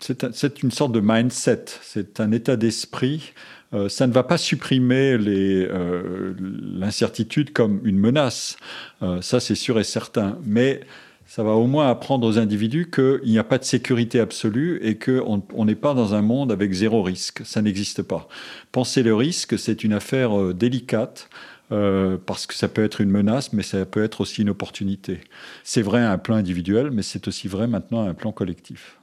c'est 0.00 0.62
une 0.62 0.70
sorte 0.70 0.92
de 0.92 1.00
mindset, 1.00 1.66
c'est 1.82 2.18
un 2.18 2.32
état 2.32 2.56
d'esprit 2.56 3.32
euh, 3.72 3.88
ça 3.88 4.06
ne 4.06 4.12
va 4.12 4.22
pas 4.22 4.38
supprimer 4.38 5.16
euh, 5.20 6.34
l'incertitude 6.40 7.52
comme 7.52 7.80
une 7.84 7.98
menace, 7.98 8.56
euh, 9.02 9.22
ça 9.22 9.38
c'est 9.38 9.54
sûr 9.54 9.78
et 9.78 9.84
certain, 9.84 10.38
mais 10.44 10.80
ça 11.26 11.44
va 11.44 11.52
au 11.52 11.68
moins 11.68 11.88
apprendre 11.88 12.26
aux 12.26 12.38
individus 12.38 12.90
qu'il 12.90 13.30
n'y 13.30 13.38
a 13.38 13.44
pas 13.44 13.58
de 13.58 13.64
sécurité 13.64 14.18
absolue 14.18 14.80
et 14.82 14.98
qu'on 14.98 15.64
n'est 15.64 15.76
pas 15.76 15.94
dans 15.94 16.14
un 16.14 16.22
monde 16.22 16.50
avec 16.50 16.72
zéro 16.72 17.04
risque. 17.04 17.42
Ça 17.44 17.62
n'existe 17.62 18.02
pas. 18.02 18.26
Penser 18.72 19.04
le 19.04 19.14
risque, 19.14 19.56
c'est 19.56 19.84
une 19.84 19.92
affaire 19.92 20.52
délicate. 20.54 21.30
parce 21.68 22.46
que 22.48 22.54
ça 22.54 22.66
peut 22.66 22.82
être 22.82 23.00
une 23.00 23.10
menace, 23.10 23.52
mais 23.52 23.62
ça 23.62 23.86
peut 23.86 24.02
être 24.02 24.22
aussi 24.22 24.42
une 24.42 24.50
opportunité. 24.50 25.20
C'est 25.62 25.82
vrai 25.82 26.00
à 26.00 26.10
un 26.10 26.18
plan 26.18 26.34
individuel, 26.34 26.90
mais 26.90 27.02
c'est 27.02 27.28
aussi 27.28 27.46
vrai 27.46 27.68
maintenant 27.68 28.04
à 28.04 28.10
un 28.10 28.14
plan 28.14 28.32
collectif. 28.32 28.99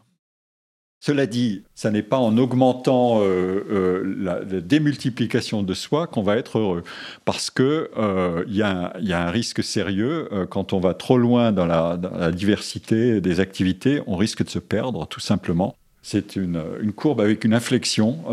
Cela 1.00 1.28
dit, 1.28 1.64
ça 1.76 1.92
n'est 1.92 2.02
pas 2.02 2.18
en 2.18 2.38
augmentant 2.38 3.22
euh, 3.22 3.64
euh, 3.70 4.16
la, 4.18 4.40
démultiplication 4.62 5.62
de 5.62 5.74
soi 5.76 6.08
qu'on 6.08 6.24
va 6.24 6.38
être 6.38 6.58
heureux, 6.58 6.84
parce 7.24 7.52
que 7.52 7.92
euh, 7.98 8.44
il 8.48 8.56
y, 8.56 8.64
a 8.64 8.94
un 8.98 9.30
risque 9.30 9.64
sérieux 9.64 10.28
quand 10.50 10.74
on 10.74 10.80
va 10.80 10.96
trop 10.96 11.18
loin 11.18 11.52
dans 11.52 11.68
la, 11.68 11.98
diversité 12.32 13.22
des 13.22 13.40
activités, 13.40 14.02
on 14.08 14.16
risque 14.16 14.44
de 14.44 14.50
se 14.50 14.60
perdre 14.60 15.08
tout 15.08 15.20
simplement. 15.20 15.76
C'est 16.10 16.38
une, 16.38 16.64
une, 16.82 16.94
courbe 16.94 17.20
avec 17.20 17.44
une 17.44 17.54
inflexion 17.54 18.24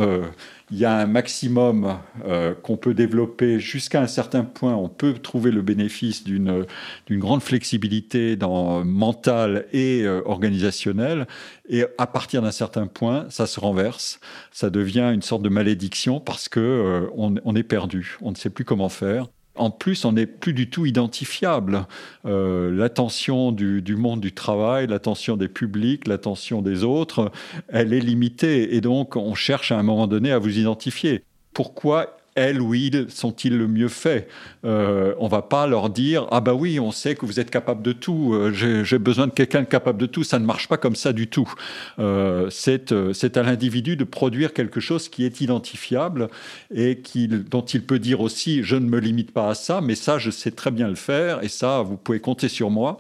il 0.71 0.79
y 0.79 0.85
a 0.85 0.97
un 0.97 1.07
maximum 1.07 1.99
euh, 2.25 2.55
qu'on 2.55 2.77
peut 2.77 2.95
développer 2.95 3.61
jusqu'à 3.61 4.01
un 4.01 4.07
certain 4.07 4.45
point. 4.45 4.75
On 4.75 4.89
peut 4.89 5.15
trouver 5.15 5.51
le 5.51 5.63
bénéfice 5.63 6.25
d'une 6.25 6.67
grande 7.11 7.43
flexibilité 7.43 8.37
dans, 8.37 8.85
mentale 8.85 9.67
et 9.73 10.03
euh, 10.03 10.23
organisationnelle. 10.25 11.27
Et 11.69 11.85
à 11.99 12.07
partir 12.07 12.43
d'un 12.43 12.51
certain 12.51 12.87
point, 12.87 13.27
ça 13.29 13.47
se 13.47 13.61
renverse. 13.61 14.21
Ça 14.53 14.71
devient 14.71 15.11
une 15.13 15.23
sorte 15.23 15.43
de 15.43 15.49
malédiction 15.49 16.19
parce 16.19 16.49
que 16.49 16.61
euh, 16.61 17.07
on 17.15 17.55
est 17.55 17.63
perdu. 17.63 18.17
On 18.23 18.31
ne 18.31 18.37
sait 18.37 18.51
plus 18.51 18.65
comment 18.65 18.89
faire. 18.89 19.29
En 19.57 19.71
plus, 19.71 20.05
on 20.05 20.13
n'est 20.13 20.27
plus 20.27 20.53
du 20.53 20.69
tout 20.69 20.85
identifiable. 20.85 21.87
Euh, 22.27 22.75
l'attention 22.75 23.53
du, 23.53 23.97
monde 23.97 24.21
du 24.21 24.33
travail, 24.33 24.89
l'attention 24.89 25.37
des 25.37 25.49
publics, 25.49 26.09
l'attention 26.09 26.61
des 26.61 26.83
autres, 26.83 27.31
elle 27.69 27.93
est 27.93 28.01
limitée. 28.01 28.75
Et 28.75 28.81
donc, 28.81 29.17
on 29.17 29.35
cherche 29.35 29.71
à 29.71 29.79
un 29.79 29.83
moment 29.83 30.07
donné 30.07 30.33
à 30.33 30.39
vous 30.39 30.59
identifier. 30.59 31.23
Pourquoi 31.53 32.17
elles 32.35 32.61
ou 32.61 32.75
ils 32.75 33.07
sont-ils 33.11 33.57
le 33.57 33.69
mieux 33.69 33.89
fait 33.89 34.29
euh, 34.65 35.15
On 35.19 35.29
va 35.29 35.43
pas 35.43 35.67
leur 35.67 35.91
dire 35.91 36.27
ah 36.31 36.41
bah 36.41 36.55
oui, 36.55 36.81
on 36.81 36.91
sait 36.91 37.15
que 37.15 37.27
vous 37.27 37.39
êtes 37.39 37.51
capable 37.51 37.83
de 37.83 37.93
tout. 37.93 38.35
Euh, 38.35 38.53
j'ai 38.53 38.99
besoin 38.99 39.27
de 39.27 39.33
quelqu'un 39.33 39.65
capable 39.65 40.01
de 40.01 40.07
tout. 40.07 40.25
Ça 40.25 40.39
ne 40.39 40.45
marche 40.45 40.69
pas 40.69 40.77
comme 40.77 40.97
ça 40.97 41.13
du 41.13 41.29
tout. 41.29 41.53
Euh, 41.99 42.51
euh, 42.93 43.13
c'est 43.13 43.37
à 43.37 43.43
l'individu 43.43 43.97
de 43.97 44.05
produire 44.05 44.53
quelque 44.53 44.81
chose 44.81 45.09
qui 45.09 45.25
est 45.25 45.41
identifiable 45.41 46.29
et 46.75 46.99
qui, 46.99 47.29
dont 47.29 47.65
il 47.65 47.83
peut 47.83 47.99
dire 47.99 48.21
aussi 48.21 48.63
je 48.63 48.77
ne 48.77 48.87
me 48.87 48.99
limite 48.99 49.33
pas 49.33 49.51
à 49.51 49.55
ça, 49.55 49.81
mais 49.81 49.95
ça 49.95 50.19
je 50.19 50.31
sais 50.31 50.51
très 50.51 50.71
bien 50.71 50.89
le 50.89 50.95
faire 50.95 51.43
et 51.43 51.49
ça 51.49 51.83
vous 51.83 51.97
pouvez 51.97 52.21
compter 52.21 52.49
sur 52.49 52.71
moi 52.71 52.99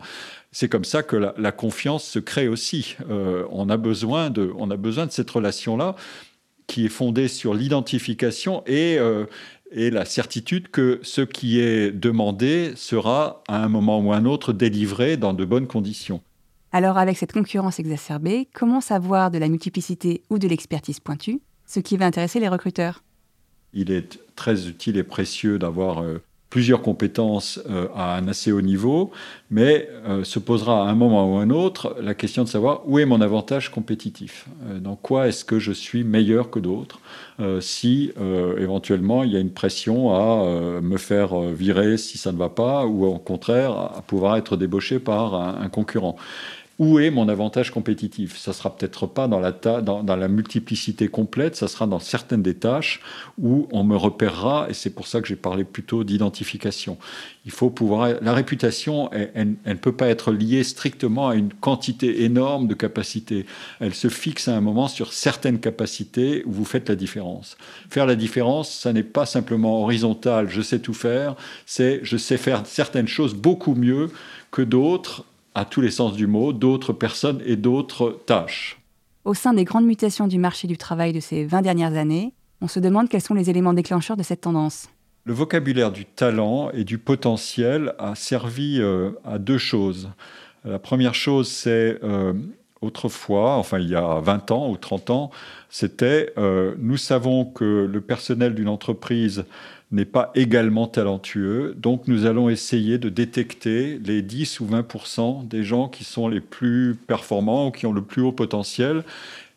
c'est 0.52 0.68
comme 0.68 0.84
ça 0.84 1.02
que 1.02 1.16
la, 1.16 1.50
confiance 1.50 2.04
se 2.04 2.20
crée 2.20 2.46
aussi. 2.46 2.96
On, 3.50 3.68
a 3.68 3.76
besoin 3.76 4.30
de, 4.30 4.52
on 4.56 4.70
a 4.70 4.76
besoin 4.76 5.04
de 5.04 5.10
cette 5.10 5.28
relation-là 5.28 5.96
qui 6.66 6.86
est 6.86 6.90
fondée 6.90 7.28
sur 7.28 7.54
l'identification 7.54 8.62
et, 8.66 8.96
euh, 8.98 9.26
et 9.70 9.90
la 9.90 10.04
certitude 10.04 10.68
que 10.70 11.00
ce 11.02 11.20
qui 11.20 11.60
est 11.60 11.90
demandé 11.90 12.72
sera 12.76 13.42
à 13.48 13.62
un 13.62 13.68
moment 13.68 14.00
ou 14.00 14.12
un 14.12 14.24
autre 14.24 14.52
délivré 14.52 15.16
dans 15.16 15.34
de 15.34 15.44
bonnes 15.44 15.66
conditions. 15.66 16.22
Alors 16.72 16.98
avec 16.98 17.16
cette 17.16 17.32
concurrence 17.32 17.78
exacerbée, 17.78 18.48
comment 18.52 18.80
savoir 18.80 19.30
de 19.30 19.38
la 19.38 19.48
multiplicité 19.48 20.22
ou 20.30 20.38
de 20.38 20.48
l'expertise 20.48 21.00
pointue, 21.00 21.40
ce 21.66 21.80
qui 21.80 21.96
va 21.96 22.06
intéresser 22.06 22.40
les 22.40 22.48
recruteurs? 22.48 23.04
Il 23.72 23.90
est 23.90 24.18
très 24.36 24.68
utile 24.68 24.96
et 24.96 25.04
précieux 25.04 25.58
d'avoir 25.58 26.02
euh, 26.02 26.20
plusieurs 26.54 26.82
compétences 26.82 27.58
euh, 27.68 27.88
à 27.96 28.16
un 28.16 28.28
assez 28.28 28.52
haut 28.52 28.60
niveau, 28.60 29.10
mais 29.50 29.88
euh, 30.06 30.22
se 30.22 30.38
posera 30.38 30.86
à 30.86 30.88
un 30.88 30.94
moment 30.94 31.34
ou 31.34 31.38
à 31.38 31.42
un 31.42 31.50
autre 31.50 31.96
la 32.00 32.14
question 32.14 32.44
de 32.44 32.48
savoir 32.48 32.82
où 32.86 33.00
est 33.00 33.06
mon 33.06 33.20
avantage 33.20 33.72
compétitif, 33.72 34.46
euh, 34.68 34.78
dans 34.78 34.94
quoi 34.94 35.26
est-ce 35.26 35.44
que 35.44 35.58
je 35.58 35.72
suis 35.72 36.04
meilleur 36.04 36.50
que 36.50 36.60
d'autres, 36.60 37.00
si 37.58 38.12
éventuellement 38.58 39.24
il 39.24 39.32
y 39.32 39.36
a 39.36 39.40
une 39.40 39.50
pression 39.50 40.14
à 40.14 40.80
me 40.80 40.96
faire 40.98 41.40
virer 41.40 41.96
si 41.96 42.16
ça 42.16 42.30
ne 42.30 42.38
va 42.38 42.48
pas, 42.48 42.86
ou 42.86 43.04
au 43.04 43.18
contraire 43.18 43.72
à 43.72 44.04
pouvoir 44.06 44.36
être 44.36 44.56
débauché 44.56 45.00
par 45.00 45.34
un 45.34 45.68
concurrent 45.68 46.14
où 46.78 46.98
est 46.98 47.10
mon 47.10 47.28
avantage 47.28 47.70
compétitif 47.70 48.36
Ça 48.36 48.52
sera 48.52 48.74
peut-être 48.74 49.06
pas 49.06 49.28
dans 49.28 49.40
la, 49.40 49.52
dans, 49.52 50.02
la, 50.02 50.28
multiplicité 50.28 51.08
complète, 51.08 51.56
ça 51.56 51.68
sera 51.68 51.86
dans 51.86 52.00
certaines 52.00 52.42
des 52.42 52.54
tâches 52.54 53.00
où 53.38 53.68
on 53.70 53.84
me 53.84 53.96
repérera, 53.96 54.66
et 54.68 54.74
c'est 54.74 54.90
pour 54.90 55.06
ça 55.06 55.20
que 55.20 55.28
j'ai 55.28 55.36
parlé 55.36 55.64
plutôt 55.64 56.02
d'identification. 56.02 56.98
Il 57.44 57.52
faut 57.52 57.70
pouvoir. 57.70 58.14
La 58.22 58.32
réputation, 58.32 59.10
elle, 59.12 59.54
ne 59.64 59.74
peut 59.74 59.92
pas 59.92 60.08
être 60.08 60.32
liée 60.32 60.64
strictement 60.64 61.28
à 61.28 61.36
une 61.36 61.52
quantité 61.52 62.24
énorme 62.24 62.66
de 62.66 62.74
capacités. 62.74 63.46
Elle 63.80 63.94
se 63.94 64.08
fixe 64.08 64.48
à 64.48 64.56
un 64.56 64.60
moment 64.60 64.88
sur 64.88 65.12
certaines 65.12 65.60
capacités 65.60 66.42
où 66.46 66.52
vous 66.52 66.64
faites 66.64 66.88
la 66.88 66.96
différence. 66.96 67.56
Faire 67.90 68.06
la 68.06 68.16
différence, 68.16 68.72
ça 68.72 68.92
n'est 68.92 69.02
pas 69.02 69.26
simplement 69.26 69.82
horizontal, 69.82 70.48
je 70.48 70.62
sais 70.62 70.80
tout 70.80 70.94
faire, 70.94 71.36
c'est 71.66 72.00
je 72.02 72.16
sais 72.16 72.36
faire 72.36 72.66
certaines 72.66 73.08
choses 73.08 73.34
beaucoup 73.34 73.74
mieux 73.74 74.10
que 74.50 74.62
d'autres 74.62 75.24
à 75.54 75.64
tous 75.64 75.80
les 75.80 75.90
sens 75.90 76.14
du 76.14 76.26
mot, 76.26 76.52
d'autres 76.52 76.92
personnes 76.92 77.40
et 77.46 77.56
d'autres 77.56 78.20
tâches. 78.26 78.80
Au 79.24 79.34
sein 79.34 79.54
des 79.54 79.64
grandes 79.64 79.86
mutations 79.86 80.26
du 80.26 80.38
marché 80.38 80.68
du 80.68 80.76
travail 80.76 81.12
de 81.12 81.20
ces 81.20 81.44
20 81.44 81.62
dernières 81.62 81.96
années, 81.96 82.34
on 82.60 82.68
se 82.68 82.80
demande 82.80 83.08
quels 83.08 83.22
sont 83.22 83.34
les 83.34 83.50
éléments 83.50 83.72
déclencheurs 83.72 84.16
de 84.16 84.22
cette 84.22 84.42
tendance. 84.42 84.88
Le 85.24 85.32
vocabulaire 85.32 85.90
du 85.90 86.04
talent 86.04 86.70
et 86.72 86.84
du 86.84 86.98
potentiel 86.98 87.94
a 87.98 88.14
servi 88.14 88.80
euh, 88.80 89.12
à 89.24 89.38
deux 89.38 89.58
choses. 89.58 90.10
La 90.64 90.78
première 90.78 91.14
chose, 91.14 91.48
c'est 91.48 91.98
euh, 92.02 92.34
autrefois, 92.82 93.56
enfin 93.56 93.78
il 93.78 93.88
y 93.88 93.94
a 93.94 94.20
20 94.20 94.50
ans 94.50 94.70
ou 94.70 94.76
30 94.76 95.10
ans, 95.10 95.30
c'était 95.70 96.32
euh, 96.38 96.74
nous 96.78 96.96
savons 96.96 97.44
que 97.44 97.88
le 97.90 98.00
personnel 98.00 98.54
d'une 98.54 98.68
entreprise 98.68 99.44
n'est 99.94 100.04
pas 100.04 100.30
également 100.34 100.86
talentueux. 100.86 101.74
Donc 101.76 102.08
nous 102.08 102.26
allons 102.26 102.48
essayer 102.48 102.98
de 102.98 103.08
détecter 103.08 103.98
les 104.04 104.22
10 104.22 104.60
ou 104.60 104.66
20% 104.66 105.46
des 105.48 105.64
gens 105.64 105.88
qui 105.88 106.04
sont 106.04 106.28
les 106.28 106.40
plus 106.40 106.94
performants 107.06 107.68
ou 107.68 107.70
qui 107.70 107.86
ont 107.86 107.92
le 107.92 108.02
plus 108.02 108.22
haut 108.22 108.32
potentiel. 108.32 109.04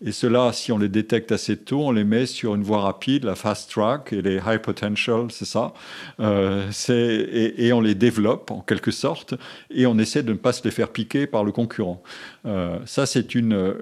Et 0.05 0.11
cela, 0.11 0.53
si 0.53 0.71
on 0.71 0.77
les 0.77 0.89
détecte 0.89 1.31
assez 1.31 1.57
tôt, 1.57 1.81
on 1.87 1.91
les 1.91 2.03
met 2.03 2.27
sur 2.27 2.53
une 2.53 2.61
voie 2.61 2.81
rapide, 2.81 3.23
la 3.23 3.33
fast 3.33 3.71
track 3.71 4.13
et 4.13 4.21
les 4.21 4.35
high 4.35 4.59
potential, 4.59 5.31
c'est 5.31 5.45
ça. 5.45 5.73
Euh, 6.19 6.69
et, 6.89 7.73
on 7.73 7.81
les 7.81 7.95
développe 7.95 8.51
en 8.51 8.61
quelque 8.61 8.91
sorte, 8.91 9.33
et 9.71 9.87
on 9.87 9.97
essaie 9.97 10.21
de 10.21 10.33
ne 10.33 10.37
pas 10.37 10.53
se 10.53 10.63
les 10.63 10.71
faire 10.71 10.89
piquer 10.89 11.25
par 11.25 11.43
le 11.43 11.51
concurrent. 11.51 12.03
Euh, 12.45 12.77
ça, 12.85 13.07
c'est 13.07 13.33
une, 13.33 13.73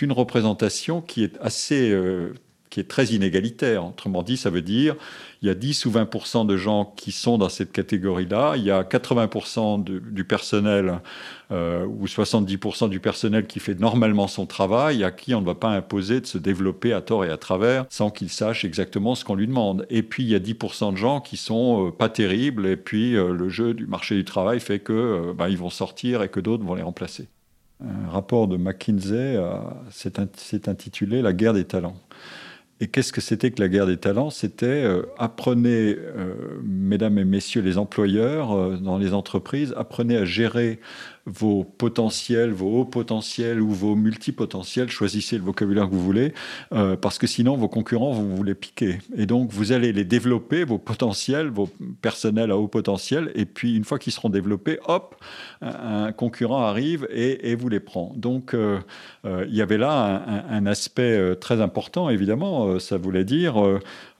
une 0.00 0.12
représentation 0.12 1.02
qui 1.02 1.24
est 1.24 1.36
assez 1.42 1.90
euh, 1.90 2.32
qui 2.70 2.80
est 2.80 2.88
très 2.88 3.06
inégalitaire. 3.06 3.84
Autrement 3.84 4.22
dit, 4.22 4.36
ça 4.36 4.48
veut 4.48 4.62
dire 4.62 4.96
il 5.42 5.48
y 5.48 5.50
a 5.50 5.54
10 5.54 5.86
ou 5.86 5.90
20% 5.90 6.46
de 6.46 6.56
gens 6.56 6.92
qui 6.96 7.12
sont 7.12 7.38
dans 7.38 7.48
cette 7.48 7.72
catégorie-là, 7.72 8.54
il 8.56 8.64
y 8.64 8.70
a 8.70 8.82
80% 8.82 9.82
du 9.82 10.24
personnel 10.24 11.00
euh, 11.50 11.86
ou 11.86 12.06
70% 12.06 12.90
du 12.90 13.00
personnel 13.00 13.46
qui 13.46 13.58
fait 13.58 13.78
normalement 13.78 14.28
son 14.28 14.44
travail, 14.44 15.02
à 15.02 15.10
qui 15.10 15.34
on 15.34 15.40
ne 15.40 15.46
va 15.46 15.54
pas 15.54 15.70
imposer 15.70 16.20
de 16.20 16.26
se 16.26 16.36
développer 16.36 16.92
à 16.92 17.00
tort 17.00 17.24
et 17.24 17.30
à 17.30 17.38
travers 17.38 17.86
sans 17.88 18.10
qu'il 18.10 18.28
sache 18.28 18.66
exactement 18.66 19.14
ce 19.14 19.24
qu'on 19.24 19.34
lui 19.34 19.46
demande. 19.46 19.86
Et 19.88 20.02
puis 20.02 20.24
il 20.24 20.28
y 20.28 20.34
a 20.34 20.40
10% 20.40 20.92
de 20.92 20.96
gens 20.98 21.20
qui 21.20 21.38
sont 21.38 21.86
euh, 21.86 21.90
pas 21.90 22.10
terribles, 22.10 22.66
et 22.66 22.76
puis 22.76 23.16
euh, 23.16 23.32
le 23.32 23.48
jeu 23.48 23.72
du 23.72 23.86
marché 23.86 24.16
du 24.16 24.24
travail 24.24 24.60
fait 24.60 24.78
que 24.78 25.32
ben, 25.36 25.48
ils 25.48 25.58
vont 25.58 25.70
sortir 25.70 26.22
et 26.22 26.28
que 26.28 26.40
d'autres 26.40 26.64
vont 26.64 26.74
les 26.74 26.82
remplacer. 26.82 27.28
Un 27.82 28.10
rapport 28.10 28.46
de 28.46 28.58
McKinsey 28.58 29.40
s'est 29.90 30.68
intitulé 30.68 31.22
La 31.22 31.32
guerre 31.32 31.54
des 31.54 31.64
talents. 31.64 31.96
Et 32.82 32.88
qu'est-ce 32.88 33.12
que 33.12 33.20
c'était 33.20 33.50
que 33.50 33.60
la 33.60 33.68
guerre 33.68 33.86
des 33.86 33.98
talents? 33.98 34.30
C'était 34.30 34.66
euh, 34.66 35.02
apprenez, 35.18 35.96
euh, 35.98 36.60
mesdames 36.64 37.18
et 37.18 37.26
messieurs 37.26 37.60
les 37.60 37.76
employeurs 37.76 38.52
euh, 38.52 38.76
dans 38.78 38.96
les 38.96 39.12
entreprises, 39.12 39.74
apprenez 39.76 40.16
à 40.16 40.24
gérer 40.24 40.80
vos 41.26 41.64
potentiels, 41.64 42.50
vos 42.50 42.80
hauts 42.80 42.84
potentiels 42.84 43.60
ou 43.60 43.70
vos 43.70 43.94
multipotentiels, 43.94 44.88
choisissez 44.88 45.36
le 45.36 45.44
vocabulaire 45.44 45.88
que 45.88 45.94
vous 45.94 46.02
voulez, 46.02 46.32
euh, 46.72 46.96
parce 46.96 47.18
que 47.18 47.26
sinon 47.26 47.56
vos 47.56 47.68
concurrents 47.68 48.12
vous 48.12 48.42
les 48.42 48.54
piquer. 48.54 48.98
Et 49.16 49.26
donc 49.26 49.50
vous 49.52 49.72
allez 49.72 49.92
les 49.92 50.04
développer, 50.04 50.64
vos 50.64 50.78
potentiels, 50.78 51.48
vos 51.48 51.68
personnels 52.00 52.50
à 52.50 52.56
haut 52.56 52.68
potentiel, 52.68 53.30
et 53.34 53.44
puis 53.44 53.76
une 53.76 53.84
fois 53.84 53.98
qu'ils 53.98 54.12
seront 54.12 54.30
développés, 54.30 54.78
hop, 54.86 55.16
un, 55.60 56.12
concurrent 56.12 56.62
arrive 56.62 57.06
et, 57.10 57.54
vous 57.54 57.68
les 57.68 57.80
prend. 57.80 58.12
Donc 58.16 58.54
euh, 58.54 58.78
euh, 59.24 59.44
il 59.48 59.54
y 59.54 59.62
avait 59.62 59.78
là 59.78 60.22
un, 60.48 60.66
aspect 60.66 61.36
très 61.36 61.60
important, 61.60 62.10
évidemment, 62.10 62.78
ça 62.78 62.96
voulait 62.96 63.24
dire 63.24 63.56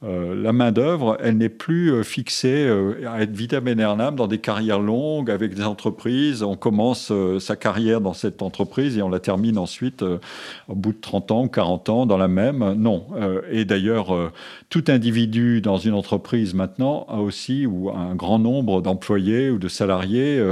la 0.02 0.52
main-d'œuvre, 0.52 1.16
elle 1.20 1.36
n'est 1.36 1.50
plus 1.50 2.02
fixée 2.02 2.68
à 3.06 3.22
être 3.22 3.30
vitam 3.30 3.68
aeternam 3.68 4.16
dans 4.16 4.26
des 4.26 4.38
carrières 4.38 4.80
longues 4.80 5.30
avec 5.30 5.54
des 5.54 5.62
entreprises. 5.62 6.42
On 6.42 6.56
commence 6.56 6.89
sa 6.94 7.56
carrière 7.56 8.00
dans 8.00 8.12
cette 8.12 8.42
entreprise 8.42 8.98
et 8.98 9.02
on 9.02 9.08
la 9.08 9.20
termine 9.20 9.58
ensuite 9.58 10.02
au 10.02 10.74
bout 10.74 10.92
de 10.92 11.00
30 11.00 11.30
ans 11.30 11.44
ou 11.44 11.48
40 11.48 11.88
ans 11.88 12.06
dans 12.06 12.16
la 12.16 12.28
même. 12.28 12.74
Non. 12.76 13.06
et 13.50 13.64
d'ailleurs, 13.64 14.32
tout 14.68 14.84
individu 14.88 15.60
dans 15.60 15.78
une 15.78 15.94
entreprise 15.94 16.54
maintenant 16.54 17.06
a 17.08 17.18
aussi, 17.18 17.66
ou 17.66 17.90
un 17.90 18.14
grand 18.14 18.38
nombre 18.38 18.82
d'employés 18.82 19.50
ou 19.50 19.58
de 19.58 19.68
salariés 19.68 20.42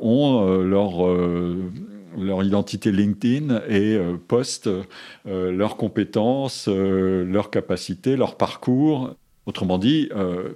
ont 0.00 0.62
leur 0.62 1.08
leur 2.18 2.42
identité 2.42 2.92
LinkedIn 2.92 3.62
et 3.68 3.96
euh, 3.96 4.16
postent 4.16 4.68
euh, 4.68 5.52
leurs 5.52 5.76
compétences, 5.76 6.68
euh, 6.68 7.24
leurs 7.24 7.50
capacités, 7.50 8.16
leur 8.16 8.36
parcours. 8.36 9.14
Autrement 9.46 9.76
dit, 9.76 10.08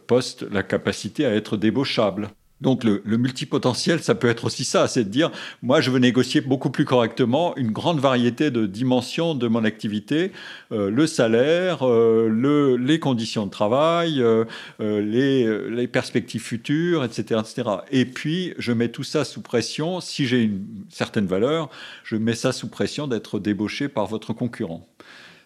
poste 0.06 0.50
la 0.50 0.62
capacité 0.62 1.26
à 1.26 1.34
être 1.34 1.58
débauchable. 1.58 2.30
Donc 2.60 2.82
le, 2.82 3.00
multipotentiel, 3.04 4.02
ça 4.02 4.16
peut 4.16 4.28
être 4.28 4.44
aussi 4.44 4.64
ça, 4.64 4.88
c'est 4.88 5.04
de 5.04 5.08
dire, 5.08 5.30
moi 5.62 5.80
je 5.80 5.90
veux 5.92 6.00
négocier 6.00 6.40
beaucoup 6.40 6.70
plus 6.70 6.84
correctement 6.84 7.56
une 7.56 7.70
grande 7.70 8.00
variété 8.00 8.50
de 8.50 8.66
dimensions 8.66 9.36
de 9.36 9.46
mon 9.46 9.62
activité, 9.64 10.32
euh, 10.72 10.90
le 10.90 11.06
salaire, 11.06 11.86
euh, 11.86 12.76
les 12.76 12.98
conditions 12.98 13.46
de 13.46 13.50
travail, 13.50 14.20
euh, 14.20 14.44
les, 14.80 15.86
perspectives 15.86 16.42
futures, 16.42 17.04
etc., 17.04 17.40
etc. 17.40 17.68
Et 17.90 18.04
puis 18.04 18.54
je 18.58 18.72
mets 18.72 18.88
tout 18.88 19.04
ça 19.04 19.24
sous 19.24 19.40
pression, 19.40 20.00
si 20.00 20.26
j'ai 20.26 20.42
une 20.42 20.66
certaine 20.90 21.26
valeur, 21.26 21.70
je 22.02 22.16
mets 22.16 22.34
ça 22.34 22.52
sous 22.52 22.68
pression 22.68 23.06
d'être 23.06 23.38
débauché 23.38 23.88
par 23.88 24.06
votre 24.06 24.32
concurrent. 24.32 24.86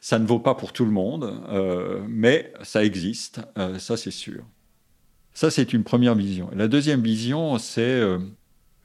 Ça 0.01 0.19
ne 0.19 0.27
vaut 0.27 0.41
pas 0.41 0.55
pour 0.55 0.73
tout 0.73 0.85
le 0.85 0.91
monde, 0.91 1.41
mais 2.09 2.53
ça 2.63 2.85
existe, 2.85 3.41
ça 3.79 3.97
c'est 3.97 4.11
sûr. 4.11 4.43
Ça, 5.35 5.51
c'est 5.51 5.73
une 5.73 5.85
première 5.85 6.15
vision. 6.15 6.51
La 6.55 6.69
deuxième 6.69 7.03
vision, 7.03 7.59
c'est 7.59 7.81
euh, 7.81 8.19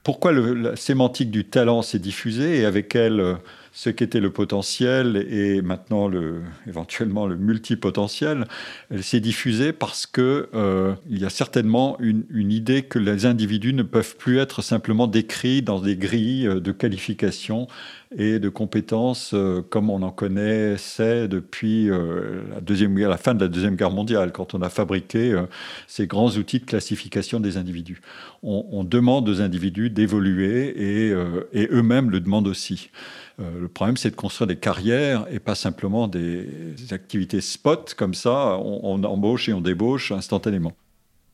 pourquoi 0.02 0.32
la 0.32 0.76
sémantique 0.76 1.30
du 1.30 1.44
talent 1.44 1.82
s'est 1.82 1.98
diffusée 1.98 2.60
et 2.60 2.64
avec 2.64 2.94
elle 2.94 3.20
euh, 3.20 3.34
ce 3.78 3.90
qu'était 3.90 4.18
le 4.18 4.32
potentiel 4.32 5.24
et 5.30 5.62
maintenant 5.62 6.08
le, 6.08 6.42
éventuellement 6.66 7.28
le 7.28 7.36
multipotentiel, 7.36 8.48
elle 8.90 9.04
s'est 9.04 9.20
diffusée 9.20 9.72
parce 9.72 10.04
que 10.04 10.48
euh, 10.52 10.94
il 11.08 11.20
y 11.20 11.24
a 11.24 11.30
certainement 11.30 11.96
une, 12.00 12.24
idée 12.50 12.82
que 12.82 12.98
les 12.98 13.24
individus 13.24 13.74
ne 13.74 13.84
peuvent 13.84 14.16
plus 14.16 14.38
être 14.38 14.62
simplement 14.62 15.06
décrits 15.06 15.62
dans 15.62 15.80
des 15.80 15.96
grilles 15.96 16.48
de 16.60 16.72
qualification 16.72 17.68
et 18.16 18.38
de 18.38 18.48
compétences 18.48 19.32
euh, 19.34 19.62
comme 19.68 19.90
on 19.90 20.02
en 20.02 20.10
connaissait 20.10 21.28
depuis 21.28 21.90
euh, 21.90 22.42
la, 22.50 22.60
deuxième, 22.60 22.96
la 22.98 23.16
fin 23.16 23.34
de 23.34 23.40
la 23.40 23.48
Deuxième 23.48 23.76
Guerre 23.76 23.90
mondiale, 23.90 24.32
quand 24.32 24.54
on 24.54 24.62
a 24.62 24.70
fabriqué 24.70 25.32
euh, 25.32 25.42
ces 25.86 26.06
grands 26.06 26.30
outils 26.30 26.60
de 26.60 26.64
classification 26.64 27.38
des 27.38 27.56
individus. 27.56 28.00
On, 28.42 28.84
demande 28.84 29.28
aux 29.28 29.40
individus 29.42 29.90
d'évoluer 29.90 30.72
et 30.78 31.66
eux-mêmes 31.72 32.10
le 32.10 32.20
demandent 32.20 32.46
aussi. 32.46 32.90
Le 33.38 33.68
problème, 33.68 33.96
c'est 33.96 34.10
de 34.10 34.16
construire 34.16 34.48
des 34.48 34.56
carrières 34.56 35.26
et 35.30 35.38
pas 35.38 35.54
simplement 35.54 36.08
des, 36.08 36.74
activités 36.90 37.40
spot 37.40 37.94
comme 37.94 38.14
ça. 38.14 38.58
On, 38.58 38.80
on 38.82 39.04
embauche 39.04 39.48
et 39.48 39.52
on 39.52 39.60
débauche 39.60 40.10
instantanément. 40.12 40.72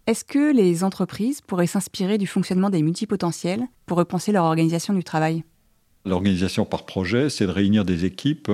Est-ce 0.06 0.24
que 0.24 0.54
les 0.54 0.84
entreprises 0.84 1.40
pourraient 1.40 1.66
s'inspirer 1.66 2.18
du 2.18 2.26
fonctionnement 2.26 2.68
des 2.68 2.82
multipotentiels 2.82 3.62
pour 3.86 3.96
repenser 3.96 4.32
leur 4.32 4.44
organisation 4.44 4.92
du 4.92 5.02
travail? 5.02 5.44
L'organisation 6.06 6.66
par 6.66 6.84
projet, 6.84 7.30
c'est 7.30 7.46
de 7.46 7.50
réunir 7.50 7.86
des 7.86 8.04
équipes 8.04 8.50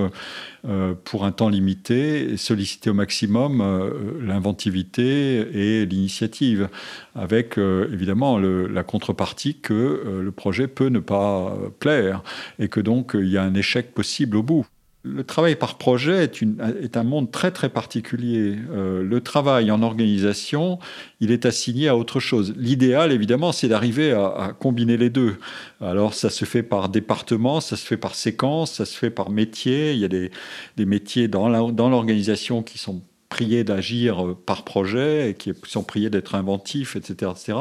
euh, 0.65 0.93
pour 1.03 1.25
un 1.25 1.33
temps 1.33 1.49
limité 1.49 2.37
solliciter 2.37 2.89
au 2.89 2.93
maximum 2.93 3.59
euh, 3.59 3.91
l'inventivité 4.21 5.39
et 5.53 5.85
l'initiative, 5.85 6.69
avec 7.13 7.57
euh, 7.57 7.89
évidemment 7.91 8.39
la 8.39 8.83
contrepartie 8.83 9.57
que 9.59 10.21
le 10.21 10.31
projet 10.31 10.67
peut 10.67 10.87
ne 10.87 10.99
pas 10.99 11.57
plaire 11.79 12.23
et 12.57 12.69
que 12.69 12.79
donc 12.79 13.11
il 13.15 13.27
y 13.27 13.37
a 13.37 13.43
un 13.43 13.53
échec 13.53 13.93
possible 13.93 14.37
au 14.37 14.43
bout. 14.43 14.65
Le 15.03 15.23
travail 15.23 15.55
par 15.55 15.79
projet 15.79 16.25
est, 16.25 16.95
un 16.95 17.03
monde 17.03 17.31
très 17.31 17.49
très 17.49 17.69
particulier. 17.69 18.55
Euh, 18.69 19.01
le 19.01 19.21
travail 19.21 19.71
en 19.71 19.81
organisation, 19.81 20.77
il 21.19 21.31
est 21.31 21.47
assigné 21.47 21.87
à 21.87 21.97
autre 21.97 22.19
chose. 22.19 22.53
L'idéal, 22.55 23.11
évidemment, 23.11 23.51
c'est 23.51 23.67
d'arriver 23.67 24.11
à, 24.11 24.53
combiner 24.59 24.97
les 24.97 25.09
deux. 25.09 25.37
Alors, 25.81 26.13
ça 26.13 26.29
se 26.29 26.45
fait 26.45 26.61
par 26.61 26.89
département, 26.89 27.61
ça 27.61 27.77
se 27.77 27.85
fait 27.85 27.97
par 27.97 28.13
séquence, 28.13 28.73
ça 28.73 28.85
se 28.85 28.95
fait 28.95 29.09
par 29.09 29.31
métier. 29.31 29.93
Il 29.93 29.97
y 29.97 30.05
a 30.05 30.07
des, 30.07 30.29
métiers 30.77 31.27
dans 31.27 31.49
l'organisation 31.49 32.61
qui 32.61 32.77
sont 32.77 33.01
priés 33.31 33.63
d'agir 33.63 34.23
euh, 34.23 34.37
par 34.45 34.63
projet 34.63 35.29
et 35.29 35.33
qui 35.33 35.53
sont 35.63 35.83
priés 35.83 36.09
d'être 36.09 36.35
inventifs, 36.35 36.97
etc., 36.97 37.31
etc. 37.33 37.57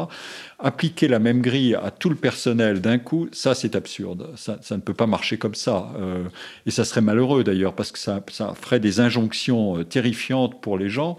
Appliquer 0.58 1.06
la 1.06 1.20
même 1.20 1.40
grille 1.40 1.76
à 1.76 1.92
tout 1.92 2.10
le 2.10 2.16
personnel 2.16 2.80
d'un 2.80 2.98
coup, 2.98 3.28
ça 3.32 3.54
c'est 3.54 3.76
absurde. 3.76 4.30
Ça, 4.36 4.58
ne 4.72 4.80
peut 4.80 4.94
pas 4.94 5.06
marcher 5.06 5.38
comme 5.38 5.54
ça. 5.54 5.92
Euh, 5.98 6.24
et 6.66 6.72
ça 6.72 6.84
serait 6.84 7.00
malheureux 7.00 7.44
d'ailleurs 7.44 7.74
parce 7.74 7.92
que 7.92 8.00
ça, 8.00 8.20
ça, 8.32 8.52
ferait 8.60 8.80
des 8.80 8.98
injonctions 8.98 9.78
euh, 9.78 9.84
terrifiantes 9.84 10.60
pour 10.60 10.76
les 10.76 10.88
gens, 10.88 11.16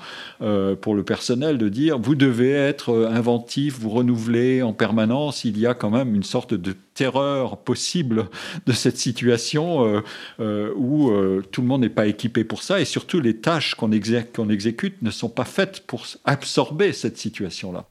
pour 0.81 0.96
le 0.96 1.03
personnel, 1.03 1.57
de 1.57 1.70
dire 1.70 1.98
vous 1.98 2.16
devez 2.16 2.51
être 2.51 3.09
inventif, 3.09 3.79
vous 3.79 3.90
renouveler 3.90 4.61
en 4.61 4.74
permanence. 4.74 5.46
Il 5.46 5.57
y 5.57 5.66
a 5.66 5.74
quand 5.74 5.90
même 5.90 6.14
une 6.14 6.24
sorte 6.24 6.53
de 6.53 6.75
terreur 6.93 7.57
possible 7.57 8.29
de 8.65 8.73
cette 8.73 8.97
situation 8.97 10.01
où 10.39 11.11
tout 11.51 11.61
le 11.61 11.67
monde 11.67 11.81
n'est 11.81 11.89
pas 11.89 12.07
équipé 12.07 12.43
pour 12.43 12.63
ça 12.63 12.79
et 12.79 12.85
surtout 12.85 13.19
les 13.19 13.37
tâches 13.37 13.75
qu'on 13.75 13.91
exécute 13.91 15.01
ne 15.01 15.11
sont 15.11 15.29
pas 15.29 15.45
faites 15.45 15.85
pour 15.87 16.05
absorber 16.25 16.93
cette 16.93 17.17
situation-là. 17.17 17.85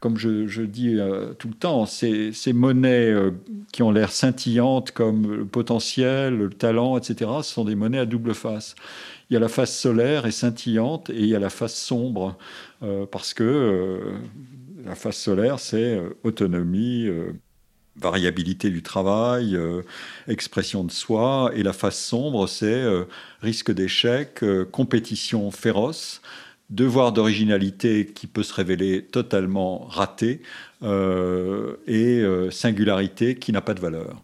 Comme 0.00 0.18
je, 0.18 0.62
dis 0.62 0.98
euh, 0.98 1.32
tout 1.32 1.48
le 1.48 1.54
temps, 1.54 1.86
ces, 1.86 2.32
monnaies 2.52 3.10
euh, 3.10 3.30
qui 3.72 3.82
ont 3.82 3.90
l'air 3.90 4.12
scintillantes 4.12 4.90
comme 4.90 5.38
le 5.38 5.44
potentiel, 5.46 6.36
le 6.36 6.50
talent, 6.50 6.98
etc., 6.98 7.30
ce 7.42 7.54
sont 7.54 7.64
des 7.64 7.74
monnaies 7.74 8.00
à 8.00 8.06
double 8.06 8.34
face. 8.34 8.74
Il 9.30 9.34
y 9.34 9.36
a 9.36 9.40
la 9.40 9.48
face 9.48 9.76
solaire 9.76 10.26
et 10.26 10.30
scintillante 10.32 11.10
et 11.10 11.20
il 11.20 11.26
y 11.26 11.34
a 11.34 11.38
la 11.38 11.50
face 11.50 11.74
sombre, 11.74 12.36
euh, 12.82 13.06
parce 13.10 13.32
que 13.32 14.14
la 14.84 14.94
face 14.94 15.16
solaire, 15.16 15.58
c'est 15.58 16.00
autonomie, 16.22 17.08
variabilité 18.00 18.70
du 18.70 18.82
travail, 18.82 19.56
euh, 19.56 19.82
expression 20.28 20.84
de 20.84 20.90
soi, 20.90 21.50
et 21.54 21.62
la 21.62 21.72
face 21.72 21.98
sombre, 21.98 22.46
c'est 22.46 22.66
euh, 22.66 23.04
risque 23.40 23.72
d'échec, 23.72 24.42
euh, 24.42 24.64
compétition 24.64 25.50
féroce, 25.50 26.20
devoir 26.70 27.12
d'originalité 27.12 28.06
qui 28.06 28.26
peut 28.26 28.42
se 28.42 28.52
révéler 28.52 29.02
totalement 29.04 29.86
raté, 29.86 30.42
et 30.82 32.22
singularité 32.50 33.36
qui 33.36 33.52
n'a 33.52 33.60
pas 33.60 33.72
de 33.72 33.80
valeur. 33.80 34.22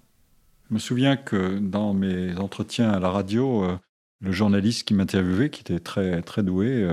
Je 0.69 0.75
me 0.75 0.81
souviens 0.81 1.17
que 1.17 1.59
dans 1.59 1.95
mes 1.95 2.37
entretiens 2.37 2.91
à 2.91 2.99
la 2.99 3.11
radio, 3.11 3.65
le 4.21 4.33
journaliste 4.33 4.89
qui 4.89 4.95
m'interviewait, 4.95 5.51
qui 5.51 5.61
était 5.61 5.79
très, 5.79 6.21
très 6.23 6.43
doué, 6.43 6.85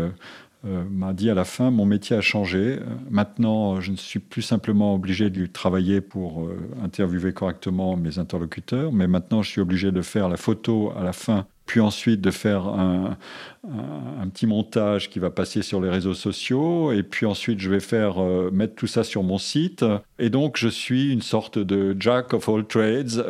m'a 0.64 1.14
dit 1.14 1.30
à 1.30 1.34
la 1.34 1.46
fin, 1.46 1.72
mon 1.72 1.86
métier 1.86 2.16
a 2.16 2.22
changé. 2.22 2.80
Maintenant, 3.10 3.80
je 3.80 3.92
ne 3.92 3.96
suis 3.96 4.20
plus 4.20 4.42
simplement 4.42 4.94
obligé 4.94 5.30
de 5.30 5.46
travailler 5.46 6.02
pour 6.02 6.46
euh, 6.46 6.58
interviewer 6.84 7.34
correctement 7.34 7.96
mes 7.96 8.20
interlocuteurs, 8.20 8.92
mais 8.92 9.08
maintenant, 9.08 9.42
je 9.42 9.50
suis 9.50 9.62
obligé 9.62 9.92
de 9.92 10.02
faire 10.02 10.28
la 10.28 10.38
photo 10.38 10.92
à 10.98 11.04
la 11.04 11.14
fin 11.14 11.48
puis 11.70 11.82
ensuite 11.82 12.20
de 12.20 12.32
faire 12.32 12.66
un, 12.66 13.16
petit 14.34 14.48
montage 14.48 15.12
qui 15.12 15.20
va 15.20 15.30
passer 15.30 15.62
sur 15.62 15.80
les 15.82 15.90
réseaux 15.90 16.16
sociaux, 16.16 16.92
et 16.92 17.04
puis 17.04 17.28
ensuite 17.28 17.60
je 17.60 17.70
vais 17.70 17.80
faire 17.80 18.20
euh, 18.20 18.50
mettre 18.52 18.74
tout 18.74 18.88
ça 18.88 19.04
sur 19.04 19.22
mon 19.22 19.38
site. 19.38 19.86
Et 20.18 20.32
donc 20.32 20.58
je 20.58 20.68
suis 20.68 21.14
une 21.14 21.22
sorte 21.22 21.60
de 21.60 21.96
jack 22.00 22.34
of 22.34 22.50
all 22.50 22.66
trades 22.66 23.24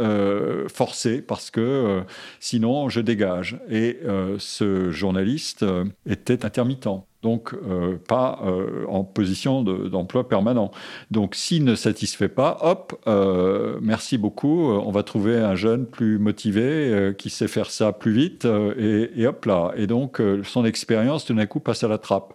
forcé 0.69 1.21
parce 1.21 1.51
que 1.51 2.01
sinon 2.39 2.87
je 2.87 3.01
dégage. 3.01 3.59
Et 3.69 3.99
ce 4.37 4.89
journaliste 4.89 5.65
était 6.05 6.45
intermittent 6.45 6.87
donc 7.21 7.53
euh, 7.53 7.97
pas 8.07 8.39
euh, 8.45 8.85
en 8.87 9.03
position 9.03 9.63
d'emploi 9.63 10.27
permanent. 10.27 10.71
Donc 11.11 11.35
s'il 11.35 11.65
ne 11.65 11.75
satisfait 11.75 12.29
pas, 12.29 12.57
hop, 12.61 12.99
euh, 13.07 13.77
merci 13.81 14.17
beaucoup, 14.17 14.71
on 14.71 14.91
va 14.91 15.03
trouver 15.03 15.37
un 15.37 15.55
jeune 15.55 15.85
plus 15.85 16.17
motivé 16.17 17.13
qui 17.17 17.29
sait 17.29 17.47
faire 17.47 17.71
ça 17.71 17.91
plus 17.91 18.13
vite 18.13 18.28
et, 18.77 19.11
et, 19.21 19.27
hop 19.27 19.45
là. 19.45 19.71
Et 19.75 19.87
donc 19.87 20.21
son 20.43 20.65
expérience 20.65 21.25
tout 21.25 21.33
d'un 21.33 21.45
coup 21.45 21.59
passe 21.59 21.83
à 21.83 21.87
la 21.87 21.97
trappe. 21.97 22.33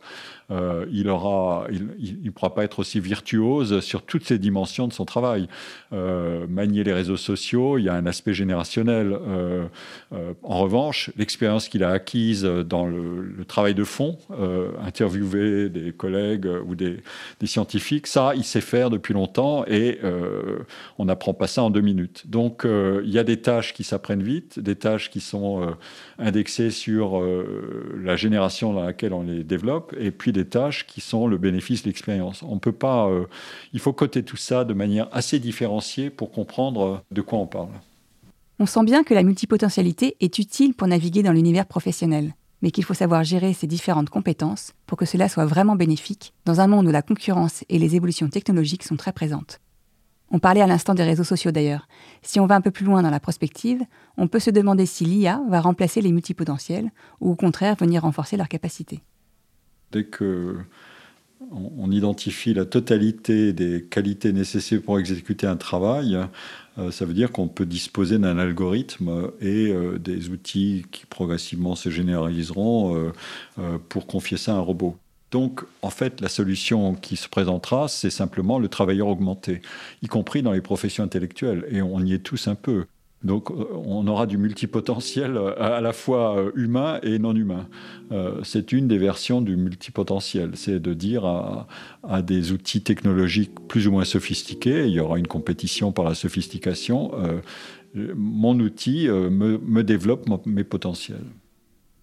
Euh, 0.51 0.87
il 0.91 1.07
ne 1.07 2.31
pourra 2.31 2.55
pas 2.55 2.65
être 2.65 2.79
aussi 2.79 3.01
virtuose 3.01 3.81
sur 3.81 4.03
toutes 4.03 4.25
ces 4.25 4.39
dimensions 4.39 4.89
de 4.89 4.93
son 4.93 5.05
travail. 5.05 5.49
Euh, 5.93 6.47
manier 6.49 6.85
les 6.85 6.93
réseaux 6.93 7.17
sociaux, 7.17 7.79
il 7.79 7.85
y 7.85 7.89
a 7.89 7.95
un 7.95 8.07
aspect 8.07 8.35
générationnel. 8.35 9.17
Euh, 9.27 9.65
en 10.43 10.59
revanche, 10.59 11.11
l'expérience 11.17 11.69
qu'il 11.69 11.85
a 11.85 11.91
acquise 11.91 12.45
dans 12.45 12.87
le, 12.87 13.45
travail 13.47 13.75
de 13.75 13.85
fond, 13.85 14.19
interviewer 14.83 15.69
des 15.69 15.93
collègues 15.93 16.49
ou 16.67 16.75
des, 16.75 17.01
scientifiques, 17.45 18.07
ça, 18.07 18.33
il 18.35 18.45
sait 18.45 18.63
faire 18.63 18.89
depuis 18.89 19.13
longtemps 19.13 19.65
et 19.67 20.01
on 20.99 21.05
n'apprend 21.05 21.35
pas 21.35 21.47
ça 21.47 21.63
en 21.63 21.71
deux 21.71 21.83
minutes. 21.83 22.25
Donc, 22.27 22.63
il 22.65 23.11
y 23.11 23.19
a 23.19 23.25
des 23.25 23.37
tâches 23.37 23.75
qui 23.75 23.85
s'apprennent 23.85 24.23
vite, 24.23 24.59
des 24.59 24.77
tâches 24.77 25.11
qui 25.11 25.21
sont 25.21 25.75
indexées 26.19 26.71
sur 26.71 27.23
la 28.03 28.17
génération 28.17 28.73
dans 28.73 28.85
laquelle 28.85 29.13
on 29.13 29.23
les 29.23 29.45
développe, 29.45 29.95
et 29.99 30.11
puis 30.11 30.33
des 30.35 30.47
tâches 30.47 30.87
qui 30.87 31.01
sont 31.01 31.27
le 31.27 31.39
bénéfice 31.39 31.83
de 31.83 31.89
l'expérience. 31.89 32.43
On 32.43 32.59
peut 32.59 32.73
pas, 32.73 33.09
euh, 33.09 33.25
il 33.73 33.81
faut 33.81 33.95
coter 33.95 34.23
tout 34.23 34.37
ça 34.37 34.65
de 34.65 34.75
manière 34.75 35.09
assez 35.13 35.39
différenciée 35.39 36.11
pour 36.11 36.31
comprendre 36.31 36.83
euh, 36.83 36.97
de 37.11 37.23
quoi 37.23 37.39
on 37.39 37.47
parle. 37.47 37.71
On 38.59 38.67
sent 38.67 38.85
bien 38.85 39.03
que 39.03 39.15
la 39.15 39.23
multipotentialité 39.23 40.17
est 40.21 40.39
utile 40.39 40.75
pour 40.75 40.87
naviguer 40.87 41.23
dans 41.23 41.33
l'univers 41.33 41.67
professionnel, 41.67 42.35
mais 42.61 42.71
qu'il 42.71 42.85
faut 42.85 42.95
savoir 42.95 43.25
gérer 43.25 43.53
ces 43.53 43.67
différentes 43.67 44.11
compétences 44.11 44.75
pour 44.87 44.99
que 44.99 45.07
cela 45.07 45.29
soit 45.29 45.47
vraiment 45.47 45.77
bénéfique 45.77 46.35
dans 46.45 46.61
un 46.61 46.67
monde 46.67 46.87
où 46.87 46.93
la 46.93 47.03
concurrence 47.03 47.65
et 47.69 47.79
les 47.79 47.97
évolutions 47.97 48.29
technologiques 48.29 48.85
sont 48.85 48.97
très 48.97 49.13
présentes. 49.13 49.61
On 50.31 50.39
parlait 50.39 50.63
à 50.63 50.67
l'instant 50.67 50.95
des 50.95 51.05
réseaux 51.05 51.25
sociaux 51.25 51.53
d'ailleurs. 51.53 51.87
Si 52.23 52.41
on 52.41 52.47
va 52.47 52.57
un 52.57 52.61
peu 52.61 52.71
plus 52.71 52.85
loin 52.85 53.03
dans 53.03 53.11
la 53.11 53.21
prospective, 53.21 53.83
on 54.17 54.29
peut 54.29 54.41
se 54.41 54.51
demander 54.51 54.87
si 54.87 55.05
l'IA 55.05 55.41
va 55.49 55.61
remplacer 55.61 56.01
les 56.01 56.13
multipotentiels 56.13 56.91
ou 57.21 57.31
au 57.31 57.37
contraire 57.37 57.77
venir 57.77 58.03
renforcer 58.03 58.37
leurs 58.37 58.49
capacités. 58.49 59.03
Dès 59.95 60.03
que 60.03 60.57
on, 61.53 61.91
identifie 61.93 62.53
la 62.53 62.65
totalité 62.65 63.53
des 63.53 63.85
qualités 63.85 64.33
nécessaires 64.33 64.83
pour 64.83 64.99
exécuter 64.99 65.47
un 65.47 65.57
travail, 65.57 66.19
euh, 66.79 66.91
ça 66.91 67.05
veut 67.05 67.15
dire 67.15 67.31
qu'on 67.31 67.47
peut 67.47 67.67
disposer 67.67 68.19
d'un 68.19 68.39
algorithme 68.39 69.31
et 69.41 69.69
euh, 69.69 69.99
des 69.99 70.31
outils 70.31 70.85
qui 70.91 71.07
progressivement 71.07 71.77
se 71.77 71.91
généraliseront 71.91 73.13
euh, 73.59 73.79
pour 73.89 74.09
confier 74.09 74.37
ça 74.37 74.53
à 74.53 74.57
un 74.57 74.61
robot. 74.61 74.97
Donc, 75.31 75.63
en 75.83 75.91
fait, 75.91 76.21
la 76.21 76.29
solution 76.29 76.95
qui 76.95 77.17
se 77.17 77.29
présentera, 77.29 77.89
c'est 77.89 78.11
simplement 78.11 78.59
le 78.59 78.69
travailleur 78.69 79.09
augmenté, 79.09 79.63
y 80.03 80.09
compris 80.09 80.43
dans 80.43 80.53
les 80.53 80.61
professions 80.61 81.05
intellectuelles. 81.05 81.67
Et 81.71 81.83
on 81.83 82.01
y 82.01 82.15
est 82.15 82.21
tous 82.21 82.49
un 82.49 82.55
peu. 82.55 82.87
Donc 83.25 83.51
euh, 83.51 83.67
on 83.75 84.07
aura 84.07 84.27
du 84.27 84.39
multipotentiel 84.39 85.37
euh, 85.37 85.55
à 85.61 85.81
la 85.81 85.93
fois 85.93 86.37
euh, 86.37 86.51
humain 86.55 87.01
et 87.03 87.19
non 87.19 87.35
humain. 87.35 87.67
c'est 88.45 88.71
une 88.73 88.87
des 88.87 88.99
versions 88.99 89.41
du 89.41 89.57
multipotentiel, 89.57 90.51
c'est 90.55 90.79
de 90.79 90.95
dire 90.95 91.25
à, 91.25 92.23
des 92.23 92.53
outils 92.53 92.83
technologiques 92.83 93.53
plus 93.67 93.89
ou 93.89 93.93
moins 93.93 94.05
sophistiqués, 94.05 94.87
il 94.87 94.93
y 94.93 95.01
aura 95.01 95.19
une 95.19 95.27
compétition 95.27 95.91
par 95.91 96.05
la 96.05 96.15
sophistication, 96.15 97.11
mon 97.95 98.61
outil 98.61 99.09
me, 99.09 99.83
développe 99.83 100.29
mes 100.47 100.63
potentiels. 100.63 101.25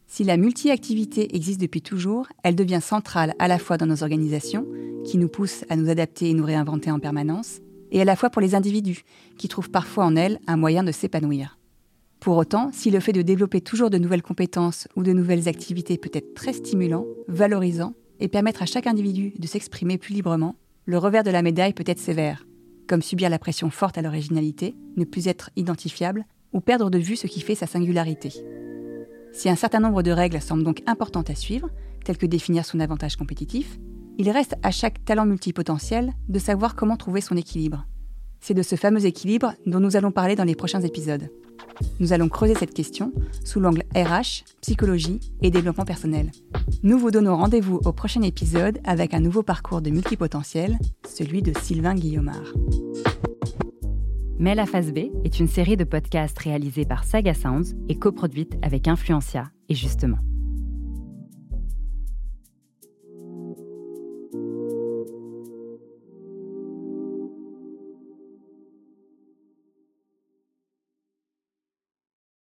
Si 0.07 0.25
la 0.25 0.36
multi-activité 0.36 1.34
existe 1.34 1.62
depuis 1.62 1.81
toujours, 1.81 2.27
elle 2.43 2.55
devient 2.55 2.81
centrale 2.81 3.34
à 3.39 3.47
la 3.47 3.57
fois 3.57 3.77
dans 3.77 3.86
nos 3.86 4.03
organisations, 4.03 4.65
qui 5.05 5.17
nous 5.17 5.29
poussent 5.29 5.63
à 5.69 5.77
nous 5.77 5.89
adapter 5.89 6.29
et 6.29 6.34
nous 6.34 6.45
réinventer 6.45 6.91
en 6.91 6.99
permanence, 6.99 7.62
et 7.91 8.01
à 8.01 8.06
la 8.06 8.15
fois 8.15 8.30
pour 8.30 8.41
les 8.41 8.56
individus, 8.56 9.04
qui 9.38 9.47
trouvent 9.47 9.69
parfois 9.69 10.06
en 10.06 10.15
elle 10.15 10.39
un 10.47 10.58
moyen 10.58 10.84
de 10.84 10.91
s'épanouir. 10.91 11.58
Pour 12.19 12.38
autant, 12.38 12.69
si 12.71 12.91
le 12.91 12.99
fait 12.99 13.13
de 13.13 13.23
développer 13.23 13.62
toujours 13.62 13.89
de 13.89 13.97
nouvelles 13.97 14.21
compétences 14.21 14.88
ou 14.95 15.04
de 15.04 15.12
nouvelles 15.12 15.47
activités 15.47 15.97
peut 15.97 16.12
être 16.13 16.34
très 16.36 16.54
stimulant, 16.54 17.06
valorisant 17.27 17.93
et 18.19 18.27
permettre 18.27 18.62
à 18.62 18.67
chaque 18.67 18.88
individu 18.88 19.34
de 19.39 19.47
s'exprimer 19.47 19.97
plus 19.97 20.13
librement, 20.13 20.56
le 20.86 20.97
revers 20.97 21.23
de 21.23 21.32
la 21.32 21.41
médaille 21.41 21.73
peut 21.73 21.84
être 21.88 21.99
sévère, 21.99 22.45
comme 22.88 23.01
subir 23.01 23.30
la 23.30 23.39
pression 23.39 23.69
forte 23.71 23.97
à 23.97 24.01
l'originalité, 24.01 24.75
ne 24.97 25.04
plus 25.04 25.27
être 25.27 25.49
identifiable 25.56 26.25
ou 26.54 26.62
perdre 26.62 26.89
de 26.89 26.99
vue 26.99 27.15
ce 27.15 27.27
qui 27.27 27.41
fait 27.41 27.56
sa 27.56 27.65
singularité. 27.65 28.32
Si 29.34 29.49
un 29.49 29.56
certain 29.56 29.80
nombre 29.80 30.04
de 30.04 30.12
règles 30.12 30.41
semblent 30.41 30.63
donc 30.63 30.84
importantes 30.86 31.30
à 31.30 31.36
suivre, 31.36 31.69
telles 32.04 32.17
que 32.17 32.25
définir 32.25 32.65
son 32.65 32.80
avantage 32.80 33.15
compétitif, 33.15 33.80
il 34.17 34.30
reste 34.30 34.56
à 34.63 34.71
chaque 34.71 35.04
talent 35.06 35.26
multipotentiel 35.26 36.13
de 36.30 36.39
savoir 36.39 36.76
comment 36.76 36.97
trouver 36.97 37.21
son 37.21 37.36
équilibre. 37.36 37.86
C'est 38.39 38.54
de 38.54 38.63
ce 38.63 38.76
fameux 38.76 39.06
équilibre 39.06 39.54
dont 39.65 39.80
nous 39.80 39.95
allons 39.95 40.12
parler 40.12 40.36
dans 40.36 40.43
les 40.43 40.56
prochains 40.56 40.82
épisodes. 40.82 41.30
Nous 42.00 42.13
allons 42.13 42.30
creuser 42.30 42.56
cette 42.56 42.74
question 42.74 43.12
sous 43.43 43.60
l'angle 43.60 43.84
RH, 43.95 44.43
psychologie 44.62 45.19
et 45.41 45.52
développement 45.52 45.86
personnel. 45.86 46.32
Nous 46.84 46.97
vous 46.97 47.12
donnons 47.12 47.38
rendez-vous 47.38 47.80
au 47.86 47.91
prochain 47.91 48.21
épisode 48.21 48.80
avec 48.84 49.13
un 49.13 49.19
nouveau 49.19 49.43
parcours 49.43 49.82
de 49.82 49.89
multipotentiel, 49.89 50.78
celui 51.08 51.41
de 51.41 51.54
Sylvain 51.60 51.95
Guillaumard. 51.95 52.54
Mais 54.39 54.56
la 54.56 54.65
phase 54.65 54.91
B 54.91 55.12
est 55.24 55.39
une 55.39 55.47
série 55.47 55.78
de 55.78 55.84
podcasts 55.84 56.39
réalisés 56.39 56.86
par 56.86 57.04
Saga 57.04 57.36
Sounds 57.36 57.76
et 57.89 58.00
coproduite 58.00 58.58
avec 58.63 58.88
Influencia 58.88 59.52
et 59.69 59.76
Justement. 59.76 60.17